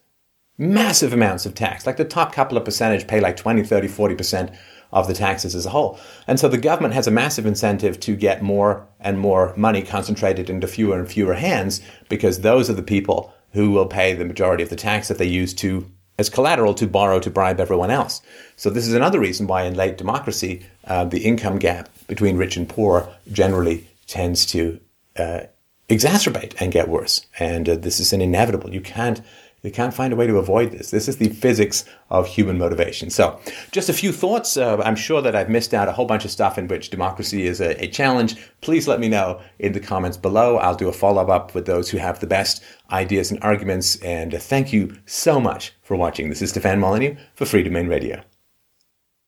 Massive 0.59 1.13
amounts 1.13 1.47
of 1.47 1.55
tax. 1.55 1.87
Like 1.87 1.97
the 1.97 2.05
top 2.05 2.33
couple 2.33 2.57
of 2.57 2.65
percentage 2.65 3.07
pay 3.07 3.21
like 3.21 3.37
20, 3.37 3.63
30, 3.63 3.89
40% 3.89 4.57
of 4.93 5.09
the 5.09 5.15
taxes 5.15 5.55
as 5.55 5.67
a 5.67 5.71
whole. 5.71 5.99
And 6.27 6.39
so 6.39 6.49
the 6.49 6.59
government 6.59 6.95
has 6.95 7.07
a 7.07 7.11
massive 7.11 7.45
incentive 7.45 7.99
to 8.01 8.17
get 8.17 8.43
more 8.43 8.87
and 9.01 9.19
more 9.19 9.53
money 9.57 9.83
concentrated 9.83 10.49
into 10.49 10.67
fewer 10.67 10.99
and 10.99 11.11
fewer 11.11 11.35
hands 11.35 11.83
because 12.09 12.41
those 12.41 12.71
are 12.71 12.75
the 12.75 12.83
people 12.83 13.35
who 13.57 13.71
will 13.71 13.87
pay 13.87 14.13
the 14.13 14.25
majority 14.25 14.63
of 14.63 14.69
the 14.69 14.77
tax 14.77 15.09
that 15.09 15.17
they 15.17 15.25
use 15.25 15.55
to 15.55 15.91
as 16.19 16.29
collateral 16.29 16.75
to 16.75 16.87
borrow 16.87 17.19
to 17.19 17.31
bribe 17.31 17.59
everyone 17.59 17.91
else. 17.91 18.21
So 18.57 18.69
this 18.69 18.87
is 18.87 18.93
another 18.93 19.19
reason 19.19 19.47
why 19.47 19.63
in 19.63 19.75
late 19.75 19.97
democracy 19.97 20.67
uh, 20.85 21.05
the 21.05 21.25
income 21.25 21.59
gap 21.59 21.89
between 22.07 22.37
rich 22.37 22.59
and 22.59 22.69
poor 22.69 23.09
generally 23.33 23.89
tends 24.07 24.45
to 24.47 24.79
uh, 25.19 25.41
exacerbate 25.89 26.55
and 26.61 26.71
get 26.71 26.89
worse. 26.89 27.27
And 27.39 27.67
uh, 27.67 27.77
this 27.77 27.99
is 27.99 28.13
an 28.13 28.21
inevitable. 28.21 28.75
You 28.75 28.83
can't 28.83 29.23
they 29.63 29.71
can't 29.71 29.95
find 29.95 30.13
a 30.13 30.17
way 30.17 30.27
to 30.27 30.39
avoid 30.39 30.71
this. 30.71 30.91
This 30.91 31.09
is 31.09 31.17
the 31.17 31.29
physics 31.29 31.85
of 32.11 32.27
human 32.27 32.59
motivation. 32.59 33.11
So, 33.11 33.41
just 33.73 33.89
a 33.89 33.93
few 33.93 34.13
thoughts. 34.13 34.57
Uh, 34.57 34.77
I'm 34.79 34.97
sure 34.97 35.21
that 35.23 35.35
I've 35.35 35.49
missed 35.49 35.75
out 35.75 35.89
a 35.89 35.93
whole 35.93 36.07
bunch 36.07 36.25
of 36.25 36.31
stuff 36.31 36.59
in 36.59 36.69
which 36.69 36.91
democracy 36.91 37.47
is 37.47 37.61
a, 37.61 37.83
a 37.83 37.89
challenge. 37.89 38.37
Please 38.61 38.87
let 38.87 39.01
me 39.01 39.09
know 39.09 39.41
in 39.59 39.73
the 39.73 39.81
comments 39.81 40.17
below. 40.17 40.59
I'll 40.59 40.77
do 40.77 40.89
a 40.89 40.93
follow 40.93 41.27
up 41.27 41.55
with 41.55 41.67
those 41.67 41.91
who 41.91 41.99
have 41.99 42.21
the 42.21 42.27
best 42.27 42.63
ideas 42.91 43.31
and 43.31 43.43
arguments. 43.43 43.97
And 43.97 44.35
uh, 44.35 44.39
thank 44.39 44.73
you 44.73 44.97
so 45.07 45.41
much 45.41 45.75
for 45.83 45.97
watching. 45.97 46.29
This 46.29 46.43
is 46.43 46.51
Stefan 46.51 46.79
Molyneux 46.79 47.17
for 47.35 47.45
Freedomain 47.45 47.89
Radio. 47.89 48.23